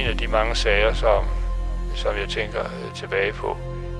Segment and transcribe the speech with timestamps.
[0.00, 1.24] en af de mange sager, som,
[1.94, 3.56] som jeg tænker øh, tilbage på,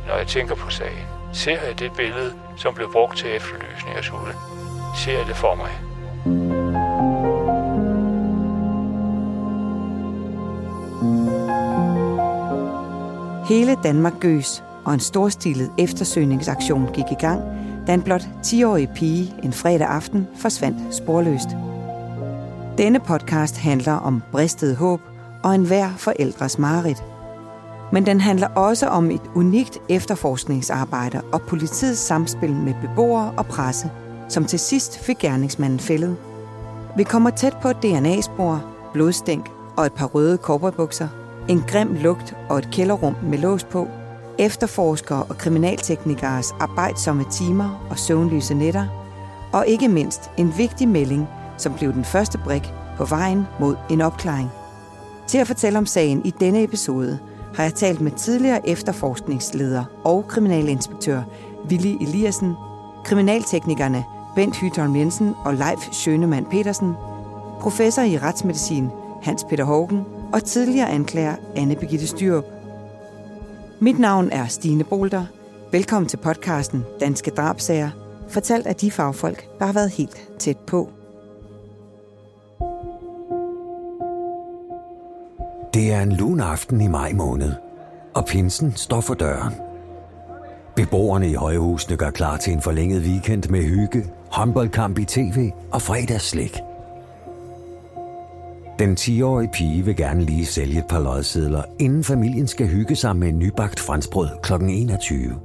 [0.07, 1.07] når jeg tænker på sagen.
[1.33, 4.35] Ser jeg det billede, som blev brugt til efterlysning af Sule?
[4.97, 5.71] Ser jeg det for mig?
[13.49, 17.42] Hele Danmark gøs, og en storstilet eftersøgningsaktion gik i gang,
[17.87, 21.48] da en blot 10-årig pige en fredag aften forsvandt sporløst.
[22.78, 25.09] Denne podcast handler om bristet håb
[25.42, 27.04] og enhver forældres mareridt.
[27.92, 33.90] Men den handler også om et unikt efterforskningsarbejde og politiets samspil med beboere og presse,
[34.28, 36.16] som til sidst fik gerningsmanden fældet.
[36.96, 41.08] Vi kommer tæt på DNA-spor, blodstænk og et par røde kobberbukser,
[41.48, 43.88] en grim lugt og et kælderrum med lås på,
[44.38, 48.86] efterforskere og kriminalteknikers arbejdsomme timer og søvnlyse nætter,
[49.52, 54.00] og ikke mindst en vigtig melding, som blev den første brik på vejen mod en
[54.00, 54.50] opklaring.
[55.30, 57.19] Til at fortælle om sagen i denne episode
[57.55, 61.22] har jeg talt med tidligere efterforskningsleder og kriminalinspektør
[61.69, 62.55] Willy Eliassen,
[63.05, 66.92] kriminalteknikerne Bent Hytholm Jensen og Leif Schønemann Petersen,
[67.61, 68.89] professor i retsmedicin
[69.22, 72.44] Hans Peter Hågen og tidligere anklager Anne Birgitte Styrup.
[73.81, 75.25] Mit navn er Stine Bolter.
[75.72, 77.91] Velkommen til podcasten Danske Drabsager,
[78.28, 80.91] fortalt af de fagfolk, der har været helt tæt på.
[85.74, 87.52] Det er en lun aften i maj måned,
[88.14, 89.54] og pinsen står for døren.
[90.76, 95.82] Beboerne i højhusene gør klar til en forlænget weekend med hygge, håndboldkamp i tv og
[95.82, 96.58] fredagsslik.
[98.78, 103.16] Den 10-årige pige vil gerne lige sælge et par lodsedler, inden familien skal hygge sig
[103.16, 104.52] med en nybagt franskbrød kl.
[104.52, 105.38] 21.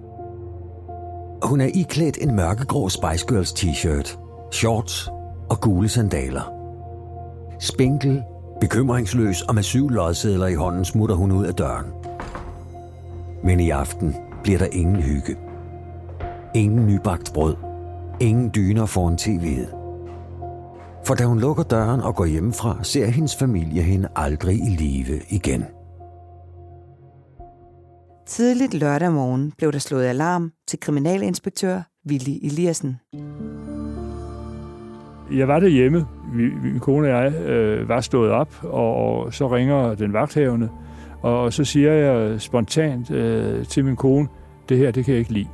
[1.44, 4.18] Hun er iklædt en mørkegrå Spice Girls t-shirt,
[4.52, 5.10] shorts
[5.50, 6.52] og gule sandaler.
[7.60, 8.24] Spinkel,
[8.60, 11.86] bekymringsløs og med syv lodsedler i hånden smutter hun ud af døren.
[13.44, 15.38] Men i aften bliver der ingen hygge.
[16.56, 17.56] Ingen nybagt brød.
[18.20, 19.76] Ingen dyner foran tv'et.
[21.06, 25.22] For da hun lukker døren og går hjemmefra, ser hendes familie hende aldrig i live
[25.30, 25.66] igen.
[28.28, 33.00] Tidligt lørdag morgen blev der slået alarm til kriminalinspektør Willy Eliassen.
[35.32, 36.06] Jeg var derhjemme.
[36.34, 40.70] Min kone og jeg øh, var stået op, og, og så ringer den vagthavende,
[41.22, 44.28] og så siger jeg spontant øh, til min kone,
[44.70, 45.48] det her, det kan jeg ikke lide.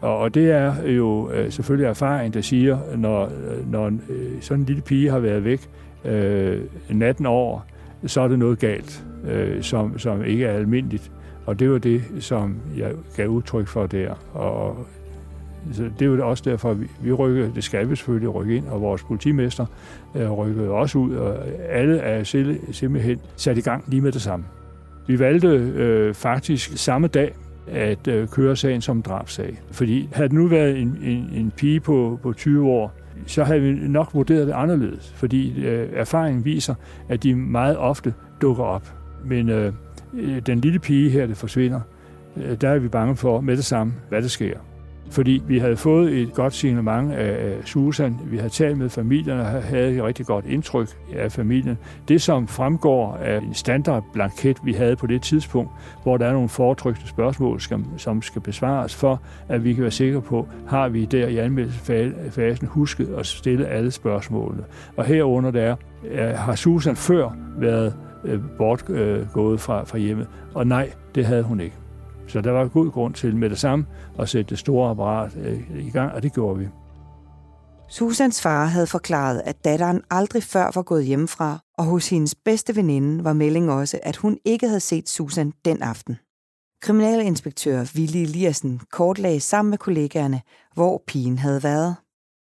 [0.00, 3.30] Og det er jo øh, selvfølgelig erfaring, der siger, når,
[3.70, 5.68] når øh, sådan en lille pige har været væk
[6.04, 6.60] øh,
[6.90, 7.60] natten over,
[8.06, 11.12] så er det noget galt, øh, som, som ikke er almindeligt.
[11.46, 14.14] Og det var det, som jeg gav udtryk for der.
[14.34, 14.86] Og
[15.72, 18.56] så det er jo også derfor, at vi, vi rykker, det skal vi selvfølgelig rykke
[18.56, 19.66] ind, og vores politimester
[20.14, 21.36] øh, rykkede også ud, og
[21.68, 22.24] alle er
[22.72, 24.44] simpelthen sat i gang lige med det samme.
[25.06, 27.34] Vi valgte øh, faktisk samme dag,
[27.68, 29.60] at øh, køre sagen som drabsag.
[29.70, 32.92] Fordi havde det nu været en, en, en pige på, på 20 år,
[33.26, 35.12] så havde vi nok vurderet det anderledes.
[35.16, 36.74] Fordi øh, erfaringen viser,
[37.08, 38.94] at de meget ofte dukker op.
[39.24, 39.72] Men øh,
[40.14, 41.80] øh den lille pige her, der forsvinder,
[42.36, 44.58] øh, der er vi bange for med det samme, hvad der sker.
[45.10, 48.20] Fordi vi havde fået et godt signalement af Susan.
[48.24, 51.78] Vi havde talt med familien og havde et rigtig godt indtryk af familien.
[52.08, 55.70] Det, som fremgår af en standardblanket, vi havde på det tidspunkt,
[56.02, 57.60] hvor der er nogle foretrykte spørgsmål,
[57.96, 62.66] som skal besvares for, at vi kan være sikre på, har vi der i anmeldelsesfasen
[62.66, 64.64] husket at stille alle spørgsmålene.
[64.96, 65.76] Og herunder der
[66.10, 67.94] er, har Susan før været
[68.24, 71.79] øh, bortgået øh, fra, fra hjemmet, og nej, det havde hun ikke.
[72.30, 73.86] Så der var god grund til med det samme
[74.18, 76.68] at sætte det store apparat øh, i gang, og det gjorde vi.
[77.88, 82.76] Susans far havde forklaret, at datteren aldrig før var gået hjemmefra, og hos hendes bedste
[82.76, 86.18] veninde var melding også, at hun ikke havde set Susan den aften.
[86.82, 90.40] Kriminalinspektør Willy Eliassen kortlagde sammen med kollegaerne,
[90.74, 91.96] hvor pigen havde været.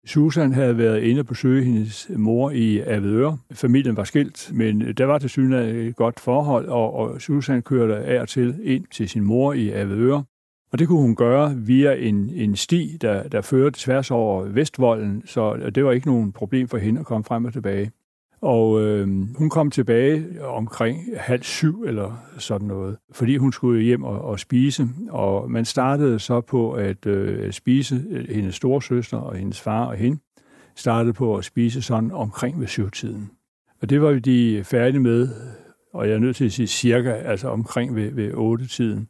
[0.07, 3.39] Susan havde været inde og besøge hendes mor i Avedøre.
[3.53, 7.97] Familien var skilt, men der var til synligheden et godt forhold, og, og Susan kørte
[7.97, 10.25] af og til ind til sin mor i Avedøre.
[10.73, 15.23] Og det kunne hun gøre via en, en sti, der, der førte tværs over Vestvolden,
[15.27, 17.91] så det var ikke nogen problem for hende at komme frem og tilbage.
[18.43, 19.09] Og øh,
[19.39, 24.41] hun kom tilbage omkring halv syv eller sådan noget, fordi hun skulle hjem og, og
[24.41, 24.89] spise.
[25.11, 29.95] Og man startede så på at øh, spise, øh, hendes storesøster og hendes far og
[29.95, 30.19] hende
[30.77, 33.31] startede på at spise sådan omkring ved syvtiden.
[33.83, 35.29] Og det var de færdige med,
[35.95, 39.09] og jeg er nødt til at sige cirka, altså omkring ved, ved otte tiden.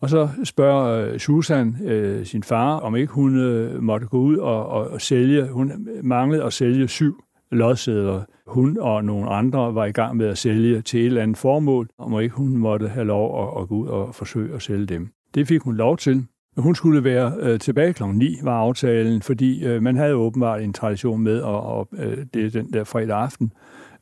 [0.00, 4.36] Og så spørger øh, Susan øh, sin far, om ikke hun øh, måtte gå ud
[4.36, 5.48] og, og, og sælge.
[5.48, 8.22] Hun manglede at sælge syv lodsæder.
[8.46, 11.88] Hun og nogle andre var i gang med at sælge til et eller andet formål,
[11.98, 15.08] og ikke hun måtte have lov at, at gå ud og forsøge at sælge dem.
[15.34, 16.26] Det fik hun lov til.
[16.56, 18.02] Hun skulle være øh, tilbage kl.
[18.04, 22.46] 9, var aftalen, fordi øh, man havde åbenbart en tradition med, at, og øh, det
[22.46, 23.52] er den der fredag aften,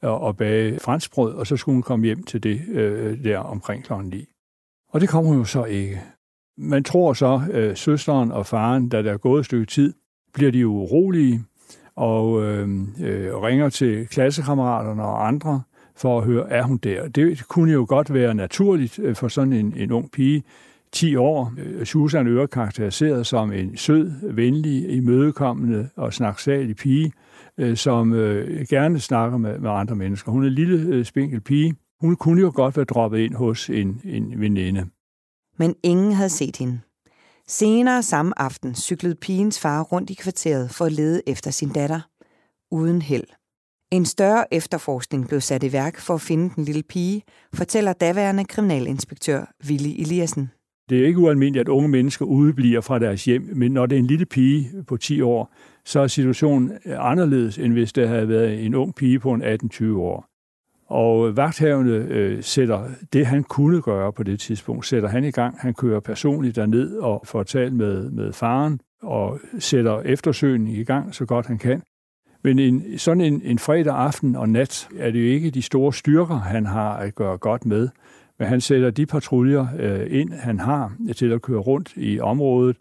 [0.03, 3.85] og, og bage franskbrød, og så skulle hun komme hjem til det øh, der omkring
[3.85, 3.93] kl.
[4.05, 4.25] 9.
[4.93, 6.01] Og det kom hun jo så ikke.
[6.59, 9.95] Man tror så, øh, søsteren og faren, da der er gået et stykke tid,
[10.35, 11.45] bliver de urolige
[11.97, 15.63] og øhm, øh, øh, ringer til klassekammeraterne og andre
[15.97, 17.09] for at høre, er hun der?
[17.09, 20.43] Det kunne jo godt være naturligt øh, for sådan en, en ung pige,
[20.93, 21.53] 10 år.
[21.59, 27.13] Øh, Susan Øre karakteriseret som en sød, venlig, imødekommende og snaksalig pige,
[27.59, 28.11] øh, som
[28.69, 30.33] gerne snakker med, med andre mennesker.
[30.33, 31.75] Hun er en lille, spinkel pige.
[32.01, 34.87] Hun kunne jo godt være droppet ind hos en, en veninde.
[35.59, 36.81] Men ingen havde set hende.
[37.53, 42.01] Senere samme aften cyklede pigens far rundt i kvarteret for at lede efter sin datter.
[42.71, 43.25] Uden held.
[43.93, 47.23] En større efterforskning blev sat i værk for at finde den lille pige,
[47.55, 50.51] fortæller daværende kriminalinspektør Willy Eliassen.
[50.91, 54.01] Det er ikke ualmindeligt, at unge mennesker udebliver fra deres hjem, men når det er
[54.01, 55.55] en lille pige på 10 år,
[55.85, 59.85] så er situationen anderledes, end hvis det havde været en ung pige på en 18-20
[59.97, 60.30] år.
[60.91, 65.57] Og vagthavende øh, sætter det, han kunne gøre på det tidspunkt, sætter han i gang.
[65.61, 71.15] Han kører personligt derned og får talt med, med faren og sætter eftersøgningen i gang
[71.15, 71.83] så godt han kan.
[72.45, 75.93] Men en, sådan en, en fredag aften og nat er det jo ikke de store
[75.93, 77.89] styrker, han har at gøre godt med.
[78.39, 82.77] Men han sætter de patruljer øh, ind, han har til at køre rundt i området,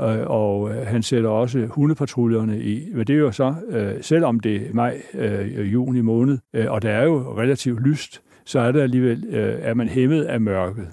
[0.00, 2.90] øh, og øh, han sætter også hundepatruljerne i.
[2.94, 6.70] Men det er jo så, øh, selvom det er maj, øh, øh, juni måned, øh,
[6.70, 10.40] og der er jo relativt lyst, så er der alligevel, øh, er man hæmmet af
[10.40, 10.88] mørket.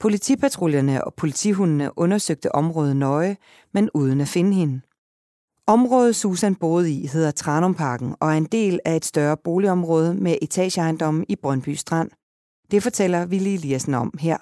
[0.00, 3.36] Politipatruljerne og politihundene undersøgte området nøje,
[3.74, 4.80] men uden at finde hende.
[5.66, 10.36] Området Susan boede i hedder Tranumparken og er en del af et større boligområde med
[10.42, 12.10] etageejendomme i Brøndby Strand.
[12.70, 14.36] Det fortæller Willy Eliassen om her.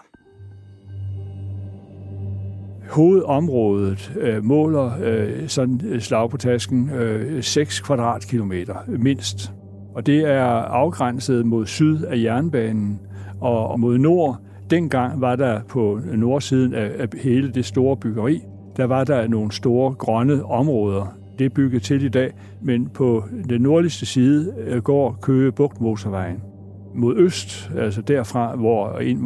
[2.90, 9.52] Hovedområdet øh, måler øh, sådan øh, slag på tasken øh, 6 kvadratkilometer mindst.
[9.94, 13.00] Og det er afgrænset mod syd af jernbanen
[13.40, 14.40] og mod nord.
[14.70, 18.40] Dengang var der på nordsiden af, af hele det store byggeri,
[18.76, 21.16] der var der nogle store grønne områder.
[21.38, 25.80] Det er bygget til i dag, men på den nordligste side øh, går Køge Bugt
[25.80, 26.42] motorvejen
[26.94, 29.18] mod øst, altså derfra, hvor, ind,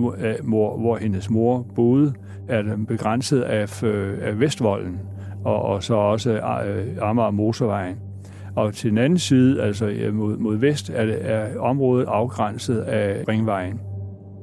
[0.43, 2.13] hvor, hvor hendes mor boede,
[2.51, 4.99] er den begrænset af, øh, af Vestvolden,
[5.45, 7.97] og, og så også øh, Amager Motorvejen.
[8.57, 13.25] Og til den anden side, altså mod, mod vest, er, det, er området afgrænset af
[13.29, 13.81] Ringvejen.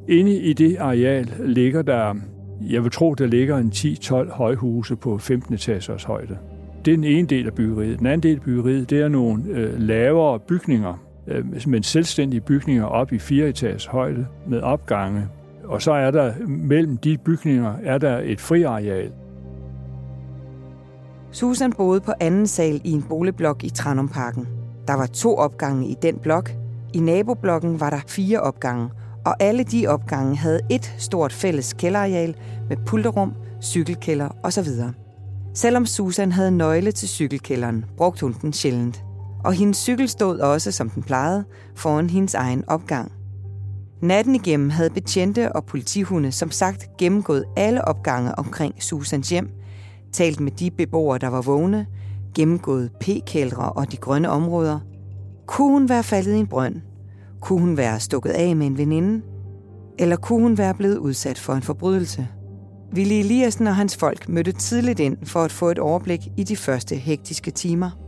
[0.07, 2.15] Inde i det areal ligger der,
[2.62, 6.38] jeg vil tro, der ligger en 10-12 højhuse på 15 etagers højde.
[6.86, 8.00] Det er den ene del af byggeriet.
[8.00, 12.86] Den anden del af byggeriet, det er nogle øh, lavere bygninger, øh, men selvstændige bygninger
[12.86, 15.27] op i fire etagers højde med opgange.
[15.68, 19.12] Og så er der mellem de bygninger er der et friareal.
[21.31, 24.48] Susan boede på anden sal i en boligblok i Tranumparken.
[24.88, 26.52] Der var to opgange i den blok.
[26.94, 28.90] I naboblokken var der fire opgange,
[29.25, 32.36] og alle de opgange havde et stort fælles kælderareal
[32.69, 34.68] med pulterum, cykelkælder osv.
[35.54, 39.04] Selvom Susan havde nøgle til cykelkælderen, brugte hun den sjældent
[39.48, 43.12] og hendes cykel stod også, som den plejede, foran hendes egen opgang.
[44.01, 49.49] Natten igennem havde betjente og politihunde som sagt gennemgået alle opgange omkring Susans hjem,
[50.13, 51.85] talt med de beboere, der var vågne,
[52.35, 54.80] gennemgået p-kældre og de grønne områder.
[55.45, 56.75] Kunne hun være faldet i en brønd?
[57.42, 59.21] Kunne hun være stukket af med en veninde?
[59.99, 62.27] Eller kunne hun være blevet udsat for en forbrydelse?
[62.92, 66.56] Ville Eliassen og hans folk mødte tidligt ind for at få et overblik i de
[66.56, 68.06] første hektiske timer.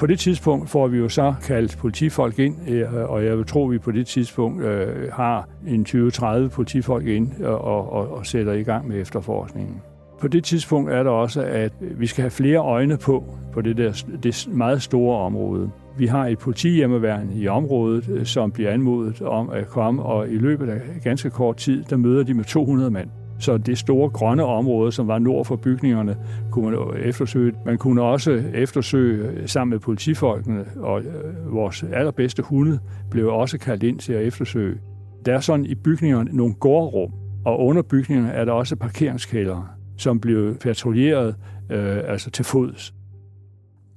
[0.00, 3.64] På det tidspunkt får vi jo så kaldt politifolk ind, øh, og jeg vil tro,
[3.64, 8.52] at vi på det tidspunkt øh, har en 20-30 politifolk ind og, og, og sætter
[8.52, 9.82] i gang med efterforskningen.
[10.20, 13.76] På det tidspunkt er der også, at vi skal have flere øjne på, på det,
[13.76, 15.70] der, det meget store område.
[15.98, 20.36] Vi har et politihjemmeværn i området, øh, som bliver anmodet om at komme, og i
[20.36, 23.08] løbet af ganske kort tid, der møder de med 200 mand.
[23.40, 26.16] Så det store grønne område, som var nord for bygningerne,
[26.50, 27.52] kunne man eftersøge.
[27.66, 32.78] Man kunne også eftersøge sammen med politifolkene, og øh, vores allerbedste hunde
[33.10, 34.78] blev også kaldt ind til at eftersøge.
[35.26, 37.12] Der er sådan i bygningerne nogle gårdrum,
[37.44, 39.66] og under bygningerne er der også parkeringskældere,
[39.96, 41.36] som blev patruljeret
[41.70, 42.94] øh, altså til fods.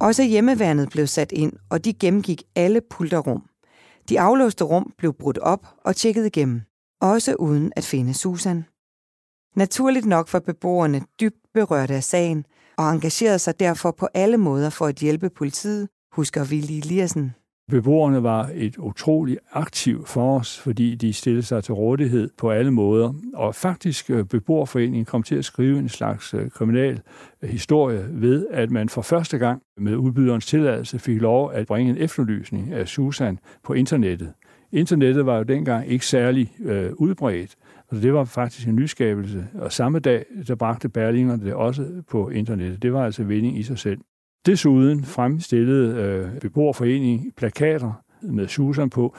[0.00, 3.42] Også hjemmeværnet blev sat ind, og de gennemgik alle pulterrum.
[4.08, 6.60] De aflåste rum blev brudt op og tjekket igennem,
[7.00, 8.64] også uden at finde Susan.
[9.56, 12.44] Naturligt nok var beboerne dybt berørte af sagen
[12.78, 17.32] og engagerede sig derfor på alle måder for at hjælpe politiet, husker Willy Eliassen.
[17.70, 22.70] Beboerne var et utroligt aktiv for os, fordi de stillede sig til rådighed på alle
[22.70, 23.14] måder.
[23.34, 27.00] Og faktisk øh, beboerforeningen kom til at skrive en slags øh, kriminal
[27.42, 31.90] øh, historie ved, at man for første gang med udbyderens tilladelse fik lov at bringe
[31.90, 34.32] en efterlysning af Susan på internettet.
[34.72, 37.56] Internettet var jo dengang ikke særlig øh, udbredt,
[37.96, 39.46] og det var faktisk en nyskabelse.
[39.54, 42.82] Og samme dag, der bragte Berlinger det også på internettet.
[42.82, 43.98] Det var altså vinding i sig selv.
[44.46, 49.16] Desuden fremstillede øh, beboerforeningen plakater med Susan på.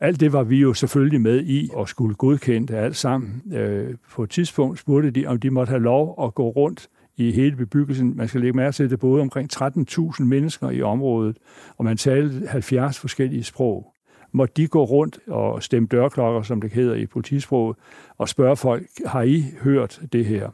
[0.00, 3.42] Alt det var vi jo selvfølgelig med i og skulle godkende alt sammen.
[3.52, 7.32] Øh, på et tidspunkt spurgte de, om de måtte have lov at gå rundt i
[7.32, 8.16] hele bebyggelsen.
[8.16, 11.36] Man skal lægge mærke til, at det boede omkring 13.000 mennesker i området,
[11.76, 13.94] og man talte 70 forskellige sprog.
[14.32, 17.76] Måtte de gå rundt og stemme dørklokker, som det hedder i politisproget,
[18.18, 20.50] og spørge folk, har I hørt det her?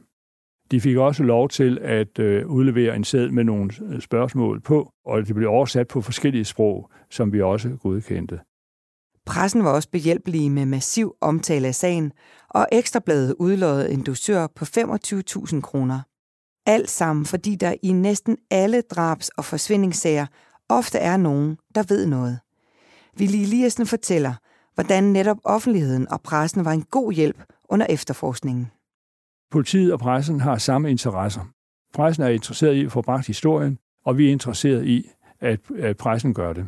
[0.71, 4.93] De fik også lov til at øh, udlevere en sæd med nogle øh, spørgsmål på,
[5.07, 8.41] og det blev oversat på forskellige sprog, som vi også godkendte.
[9.27, 12.13] Pressen var også behjælpelig med massiv omtale af sagen,
[12.51, 16.01] og Ekstrabladet udlodede en dosør på 25.000 kroner.
[16.67, 20.27] Alt sammen, fordi der i næsten alle drabs- og forsvindingssager
[20.69, 22.39] ofte er nogen, der ved noget.
[23.17, 24.35] Ville Eliassen fortæller,
[24.75, 28.71] hvordan netop offentligheden og pressen var en god hjælp under efterforskningen.
[29.51, 31.41] Politiet og pressen har samme interesser.
[31.95, 35.97] Pressen er interesseret i at få bragt historien, og vi er interesseret i, at, at
[35.97, 36.67] pressen gør det.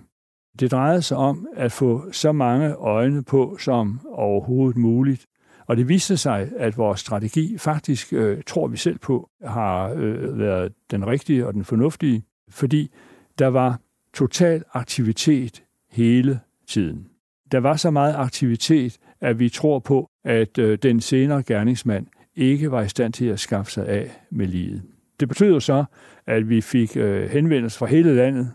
[0.60, 5.26] Det drejede sig om at få så mange øjne på som overhovedet muligt.
[5.66, 10.38] Og det viste sig, at vores strategi faktisk, øh, tror vi selv på, har øh,
[10.38, 12.94] været den rigtige og den fornuftige, fordi
[13.38, 13.80] der var
[14.14, 15.62] total aktivitet
[15.96, 17.06] hele tiden.
[17.52, 22.70] Der var så meget aktivitet, at vi tror på, at øh, den senere gerningsmand ikke
[22.70, 24.82] var i stand til at skaffe sig af med livet.
[25.20, 25.84] Det betød så,
[26.26, 28.52] at vi fik øh, henvendelser fra hele landet.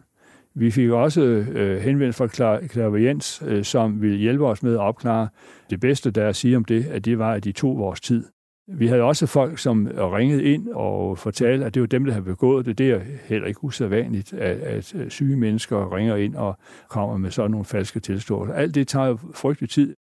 [0.53, 5.27] Vi fik også henvendelse henvendelser fra Clairvoyance, som ville hjælpe os med at opklare.
[5.69, 8.01] Det bedste, der er at sige om det, at det var, at de tog vores
[8.01, 8.25] tid.
[8.73, 12.25] Vi havde også folk, som ringede ind og fortalte, at det var dem, der havde
[12.25, 12.77] begået det.
[12.77, 16.57] Det er heller ikke usædvanligt, at, at øh, syge mennesker ringer ind og
[16.89, 18.55] kommer med sådan nogle falske tilståelser.
[18.55, 19.95] Alt det tager jo frygtelig tid.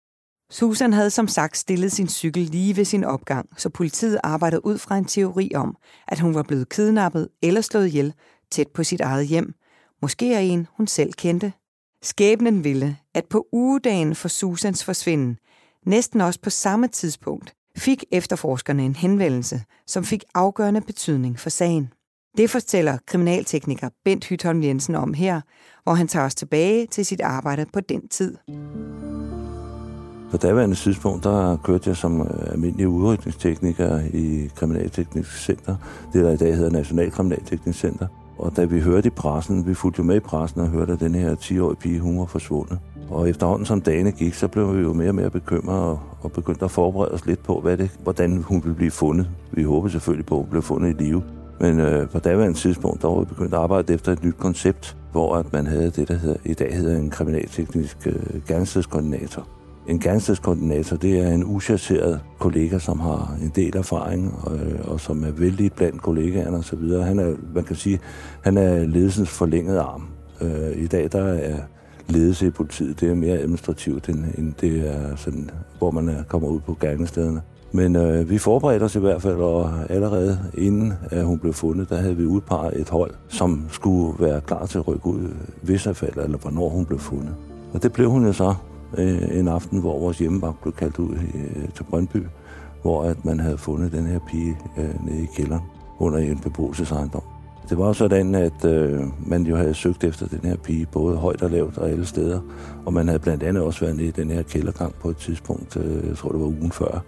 [0.50, 4.78] Susan havde som sagt stillet sin cykel lige ved sin opgang, så politiet arbejdede ud
[4.78, 5.76] fra en teori om,
[6.08, 8.14] at hun var blevet kidnappet eller slået ihjel
[8.50, 9.54] tæt på sit eget hjem.
[10.02, 11.52] Måske er en, hun selv kendte.
[12.02, 15.38] Skæbnen ville, at på ugedagen for Susans forsvinden,
[15.86, 21.92] næsten også på samme tidspunkt, fik efterforskerne en henvendelse, som fik afgørende betydning for sagen.
[22.36, 25.40] Det fortæller kriminaltekniker Bent Hytholm Jensen om her,
[25.82, 28.36] hvor han tager os tilbage til sit arbejde på den tid.
[30.30, 35.76] På daværende tidspunkt, der kørte jeg som øh, almindelig udrykningstekniker i Kriminalteknisk Center,
[36.12, 38.06] det der i dag hedder National Kriminalteknisk Center.
[38.38, 41.00] Og da vi hørte i pressen, vi fulgte jo med i pressen og hørte, at
[41.00, 42.78] den her 10-årige pige, hun var forsvundet.
[43.10, 46.32] Og efterhånden som dagene gik, så blev vi jo mere og mere bekymrede og, og
[46.32, 49.30] begyndte at forberede os lidt på, hvad det, hvordan hun ville blive fundet.
[49.52, 51.22] Vi håbede selvfølgelig på, at hun blev fundet i live.
[51.60, 54.96] Men øh, på daværende tidspunkt, der var vi begyndt at arbejde efter et nyt koncept,
[55.12, 59.48] hvor at man havde det, der hedder, i dag hedder en kriminalteknisk øh, gerningsstedskoordinator.
[59.88, 65.00] En gerningsstedskoordinator, det er en uchasseret kollega, som har en del erfaring, og, øh, og
[65.00, 66.92] som er vældig blandt kollegaerne osv.
[66.92, 68.00] Han er, man kan sige,
[68.42, 70.08] han er ledelsens forlængede arm.
[70.40, 71.56] Øh, I dag der er
[72.08, 76.22] ledelse i politiet, det er mere administrativt, end, end det er sådan, hvor man er,
[76.22, 77.40] kommer ud på gerningsstederne.
[77.72, 81.90] Men øh, vi forberedte os i hvert fald, og allerede inden at hun blev fundet,
[81.90, 85.28] der havde vi udpeget et hold, som skulle være klar til at rykke ud,
[85.62, 87.34] hvis jeg falder, eller hvornår hun blev fundet.
[87.72, 88.54] Og det blev hun jo så
[88.98, 92.26] øh, en aften, hvor vores hjemmevagt blev kaldt ud øh, til Brøndby,
[92.82, 95.62] hvor at man havde fundet den her pige øh, nede i kælderen
[95.98, 97.22] under en beboelsesejendom.
[97.68, 101.42] Det var sådan, at øh, man jo havde søgt efter den her pige, både højt
[101.42, 102.40] og lavt og alle steder.
[102.86, 105.76] Og man havde blandt andet også været nede i den her kældergang på et tidspunkt,
[105.76, 107.04] øh, jeg tror det var ugen før.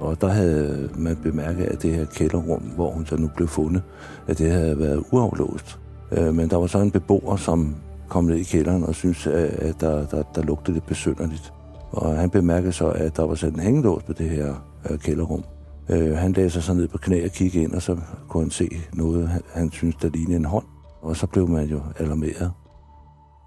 [0.00, 3.82] Og der havde man bemærket, at det her kælderrum, hvor hun så nu blev fundet,
[4.26, 5.78] at det havde været uaflåst.
[6.12, 7.74] Øh, men der var så en beboer, som
[8.08, 11.52] kom ned i kælderen og syntes, at der, der, der lugtede lidt besynderligt.
[11.90, 14.54] Og han bemærkede så, at der var sat en hængelås på det her
[14.90, 15.44] øh, kælderrum.
[15.88, 17.96] Øh, han lagde sig så ned på knæ og kiggede ind, og så
[18.28, 20.64] kunne han se noget, han, han syntes, der lignede en hånd.
[21.00, 22.52] Og så blev man jo alarmeret.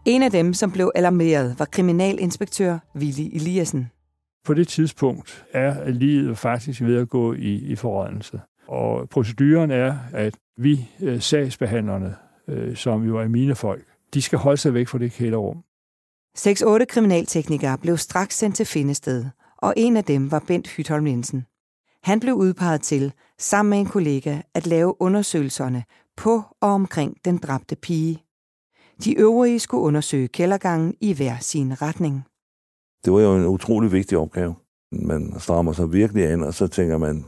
[0.06, 3.92] En af dem, som blev alarmeret, var kriminalinspektør Willy Eliassen.
[4.46, 8.42] På det tidspunkt er livet faktisk ved at gå i, i forrådnelse.
[8.68, 12.16] Og proceduren er, at vi øh, sagsbehandlerne,
[12.48, 13.84] øh, som jo er mine folk,
[14.14, 15.64] de skal holde sig væk fra det kælderrum.
[16.38, 19.26] 6-8 kriminalteknikere blev straks sendt til Findested,
[19.58, 21.46] og en af dem var Bent Hytholm Jensen.
[22.04, 25.84] Han blev udpeget til, sammen med en kollega, at lave undersøgelserne
[26.18, 28.24] på og omkring den dræbte pige.
[29.04, 32.24] De øvrige skulle undersøge kældergangen i hver sin retning.
[33.06, 34.56] Det var jo en utrolig vigtig opgave.
[34.92, 37.26] Man strammer sig virkelig an, og så tænker man,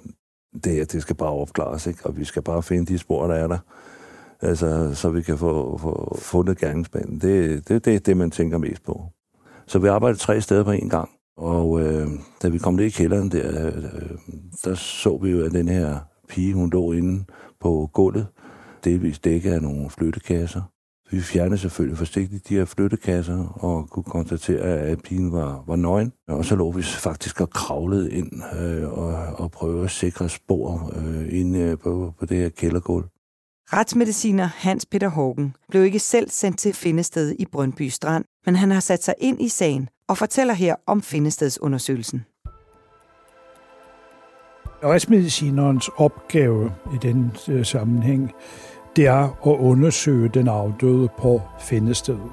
[0.64, 2.06] det her, det skal bare opklares, ikke?
[2.06, 3.58] og vi skal bare finde de spor, der er der,
[4.42, 7.22] altså, så vi kan få, få fundet gerningsmanden.
[7.22, 9.04] Det, det, det er det, man tænker mest på.
[9.68, 12.08] Så vi arbejdede tre steder på en gang, og øh,
[12.42, 13.84] da vi kom ned i kælderen der, øh,
[14.66, 17.26] der så vi jo, at den her pige, hun lå inde
[17.60, 18.28] på gulvet,
[18.84, 20.62] delvis dækket af nogle flyttekasser.
[21.12, 26.14] Vi fjernede selvfølgelig forsigtigt de her flyttekasser og kunne konstatere, at pigen var, var nøgen.
[26.28, 30.94] Og så lå vi faktisk og kravlede ind øh, og, og prøvede at sikre spor
[30.96, 33.06] øh, inde øh, på, på det her kældergulv.
[33.74, 38.72] Retsmediciner Hans Peter Hågen blev ikke selv sendt til Findested i Brøndby Strand, men han
[38.72, 42.26] har sat sig ind i sagen og fortæller her om Findestedsundersøgelsen.
[44.84, 48.32] Retsmedicinerens opgave i den øh, sammenhæng,
[48.96, 52.32] det er at undersøge den afdøde på findestedet.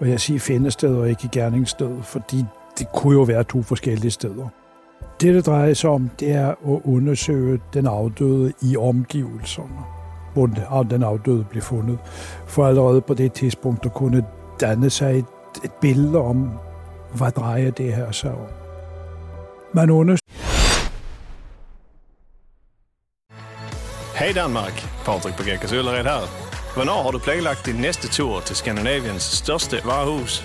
[0.00, 2.44] Og jeg siger findested og ikke gerningssted, fordi
[2.78, 4.48] det kunne jo være to forskellige steder.
[5.20, 10.03] Det, det drejer sig om, det er at undersøge den afdøde i omgivelserne,
[10.34, 11.98] hvor den afdøde blev fundet.
[12.46, 14.24] For allerede på det tidspunkt, der kunne
[14.60, 15.24] danne sig et,
[15.64, 16.50] et billede om,
[17.14, 18.46] hvad drejer det her sig om.
[19.72, 20.24] Man undersøger
[24.14, 24.72] Hej Danmark,
[25.04, 26.20] Patrik Bagekas Ullared her.
[26.74, 30.44] Hvornår har du planlagt din næste tur til Skandinaviens største varehus?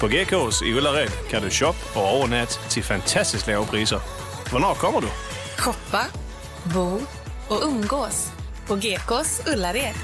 [0.00, 4.00] På GK's i Ullared kan du shoppe og overnatte til fantastisk lave priser.
[4.50, 5.06] Hvornår kommer du?
[5.58, 6.04] Shoppa,
[6.74, 6.86] bo
[7.48, 8.37] och umgås
[8.68, 9.94] på Gekås Ullared.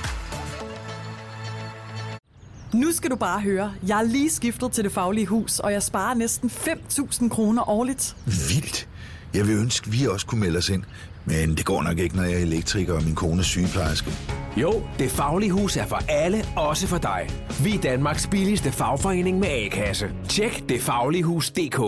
[2.74, 3.74] Nu skal du bare høre.
[3.88, 8.16] Jeg er lige skiftet til det faglige hus, og jeg sparer næsten 5.000 kroner årligt.
[8.24, 8.88] Vildt.
[9.34, 10.84] Jeg vil ønske, at vi også kunne melde os ind.
[11.24, 14.10] Men det går nok ikke, når jeg er elektriker og min kone er sygeplejerske.
[14.56, 17.30] Jo, det faglige hus er for alle, også for dig.
[17.64, 20.10] Vi er Danmarks billigste fagforening med A-kasse.
[20.28, 21.78] Tjek detfagligehus.dk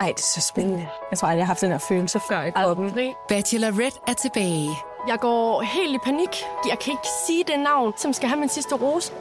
[0.00, 0.86] Ej, det er så spændende.
[1.10, 2.90] Jeg tror aldrig, jeg har haft den her følelse før i kroppen.
[3.28, 4.70] Bachelorette er tilbage.
[5.06, 6.28] Jeg går helt i panik.
[6.68, 9.12] Jeg kan ikke sige det navn, som skal have min sidste rose.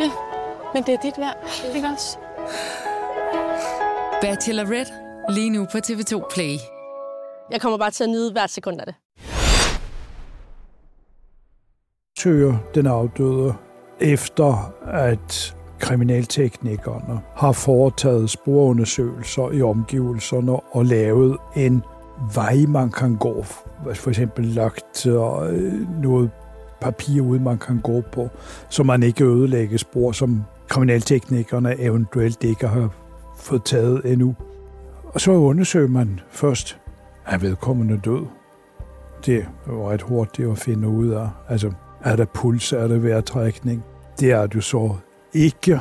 [0.00, 0.10] Ja,
[0.74, 1.36] men det er dit værd.
[1.74, 2.18] Ikke også?
[4.20, 4.92] Bachelorette.
[5.28, 6.56] Lige nu på TV2 Play.
[7.50, 8.94] Jeg kommer bare til at nyde hvert sekund af det.
[12.18, 13.54] Søger den afdøde
[14.00, 21.82] efter, at kriminalteknikerne har foretaget sporundersøgelser i omgivelserne og lavet en
[22.34, 23.44] vej, man kan gå.
[23.94, 26.30] For eksempel lagt øh, noget
[26.80, 28.28] papir ud, man kan gå på,
[28.68, 32.90] så man ikke ødelægger spor, som kriminalteknikerne eventuelt ikke har
[33.38, 34.34] fået taget endnu.
[35.04, 36.78] Og så undersøger man først,
[37.26, 38.26] er vedkommende død?
[39.26, 41.28] Det var ret hurtigt at finde ud af.
[41.48, 41.72] Altså,
[42.02, 43.84] er der puls, er der vejrtrækning?
[44.20, 44.94] Det er du så
[45.32, 45.80] ikke.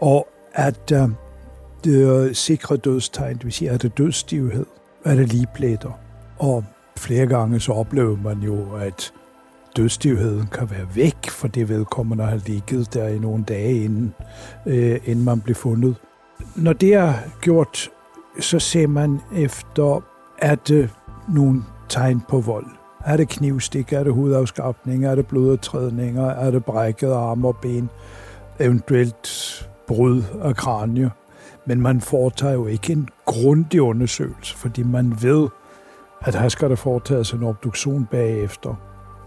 [0.00, 1.10] Og at uh,
[1.84, 4.66] det er sikre dødstegn, det vil sige, er der dødsstivhed?
[5.04, 5.90] Er det ligeplæter?
[6.38, 6.64] Og
[6.96, 9.12] flere gange så oplever man jo, at
[9.76, 14.14] dødstivheden kan være væk, for det vedkommende har ligget der i nogle dage, inden,
[14.66, 15.96] øh, inden man blev fundet.
[16.56, 17.90] Når det er gjort,
[18.40, 20.04] så ser man efter,
[20.38, 20.90] er det
[21.28, 22.66] nogle tegn på vold?
[23.04, 23.92] Er det knivstik?
[23.92, 25.04] Er det hudafskrabning?
[25.04, 26.26] Er det blodudtrædninger?
[26.26, 27.90] Er det brækket arme og ben?
[28.58, 31.10] Eventuelt brud af kranie?
[31.66, 35.48] Men man foretager jo ikke en grundig undersøgelse, fordi man ved,
[36.20, 38.74] at her skal der foretages en obduktion bagefter.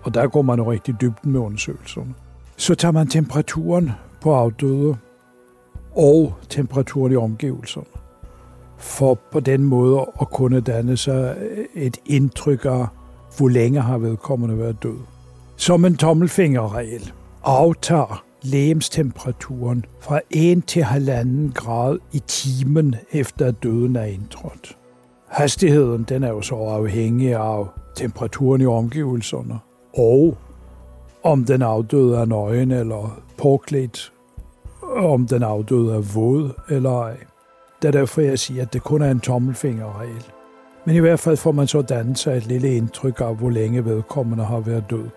[0.04, 2.14] Og der går man jo rigtig dybden med undersøgelserne.
[2.58, 4.98] Så tager man temperaturen på afdøde
[5.96, 7.88] og temperaturen i omgivelserne.
[8.78, 11.38] For på den måde at kunne danne sig
[11.74, 12.88] et indtryk af,
[13.38, 14.98] hvor længe har vedkommende været død.
[15.56, 17.12] Som en tommelfingerregel
[17.44, 24.78] aftager lægemstemperaturen fra 1 til 1,5 grad i timen efter at døden er indtrådt.
[25.28, 29.60] Hastigheden den er jo så afhængig af temperaturen i omgivelserne,
[29.98, 30.38] og
[31.24, 34.14] om den afdøde er nøgen eller påklædt,
[34.96, 37.18] om den afdøde er våd eller ej.
[37.82, 40.26] Det er derfor, jeg siger, at det kun er en tommelfingerregel.
[40.86, 43.86] Men i hvert fald får man så dannet sig et lille indtryk af, hvor længe
[43.86, 45.08] vedkommende har været død.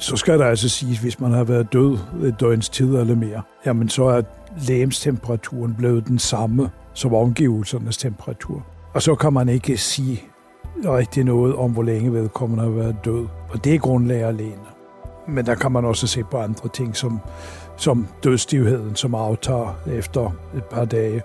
[0.00, 3.42] Så skal der altså siges, hvis man har været død et døgns tid eller mere,
[3.66, 4.22] jamen så er
[4.66, 8.66] lægemstemperaturen blevet den samme som omgivelsernes temperatur.
[8.94, 10.22] Og så kan man ikke sige
[10.84, 13.26] rigtig noget om, hvor længe vedkommende har været død.
[13.50, 14.62] Og det er grundlag alene.
[15.28, 17.20] Men der kan man også se på andre ting, som,
[17.76, 21.22] som dødstivheden, som aftager efter et par dage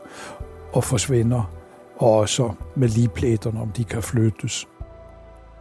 [0.74, 1.52] og forsvinder,
[1.98, 4.68] og også med ligeplæterne, om de kan flyttes.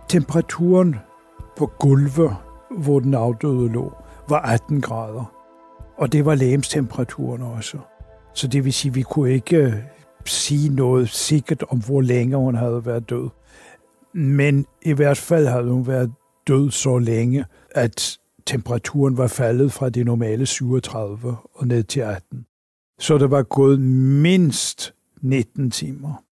[0.09, 0.96] Temperaturen
[1.59, 2.37] på gulvet,
[2.78, 3.92] hvor den afdøde lå,
[4.28, 5.32] var 18 grader.
[5.96, 7.78] Og det var lægemstemperaturen også.
[8.34, 9.74] Så det vil sige, at vi kunne ikke øh,
[10.26, 13.28] sige noget sikkert om, hvor længe hun havde været død.
[14.14, 16.12] Men i hvert fald havde hun været
[16.46, 22.46] død så længe, at temperaturen var faldet fra de normale 37 og ned til 18.
[22.98, 26.22] Så det var gået mindst 19 timer.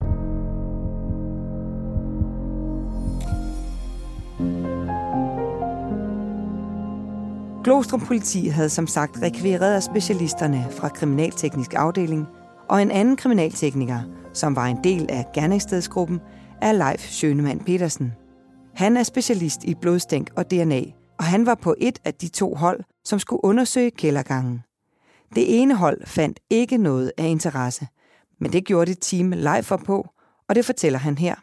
[7.64, 12.26] Glostrup politi havde som sagt rekvireret specialisterne fra kriminalteknisk afdeling,
[12.68, 14.00] og en anden kriminaltekniker,
[14.32, 16.20] som var en del af gerningsstedsgruppen,
[16.62, 18.12] er Leif Sjønemann Petersen.
[18.74, 20.82] Han er specialist i blodstænk og DNA,
[21.18, 24.62] og han var på et af de to hold, som skulle undersøge kældergangen.
[25.34, 27.86] Det ene hold fandt ikke noget af interesse,
[28.40, 30.08] men det gjorde det team Leif var på,
[30.48, 31.34] og det fortæller han her.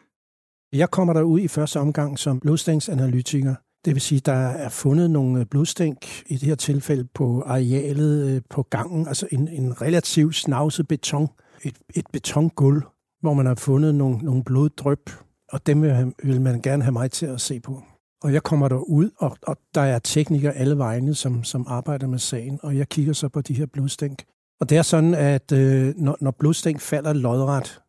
[0.72, 3.54] Jeg kommer der ud i første omgang som blodstænksanalytiker.
[3.84, 8.28] Det vil sige, der er fundet nogle øh, blodstænk i det her tilfælde på arealet
[8.28, 11.28] øh, på gangen, altså en, en relativt snavset beton,
[11.64, 12.82] et, et betongulv,
[13.20, 15.10] hvor man har fundet nogle, nogle bloddrøb,
[15.52, 17.82] og dem vil, vil man gerne have mig til at se på.
[18.22, 22.06] Og jeg kommer der ud, og, og der er teknikere alle vegne, som, som arbejder
[22.06, 24.24] med sagen, og jeg kigger så på de her blodstænk.
[24.60, 27.80] Og det er sådan, at øh, når, når blodstænk falder lodret,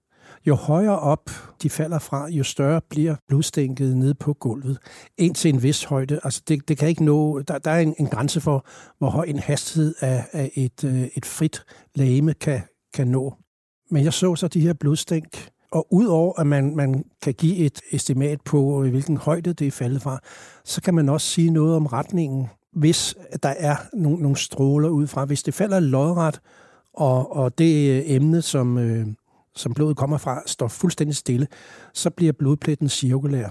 [0.47, 1.29] jo højere op
[1.63, 4.77] de falder fra, jo større bliver blodstænket nede på gulvet.
[5.17, 6.19] Ind til en vis højde.
[6.23, 8.65] Altså det, det kan ikke nå, der, der er en, en grænse for,
[8.97, 11.63] hvor høj en hastighed af, af et, øh, et frit
[11.95, 12.61] lame kan,
[12.93, 13.33] kan nå.
[13.91, 17.81] Men jeg så så de her blodstænk, og udover at man, man kan give et
[17.91, 20.19] estimat på, øh, hvilken højde det er faldet fra,
[20.65, 25.07] så kan man også sige noget om retningen, hvis der er nogle, nogle stråler ud
[25.07, 25.25] fra.
[25.25, 26.41] Hvis det falder lodret,
[26.93, 29.07] og, og det øh, emne, som, øh,
[29.55, 31.47] som blodet kommer fra, står fuldstændig stille,
[31.93, 33.49] så bliver blodpletten cirkulær.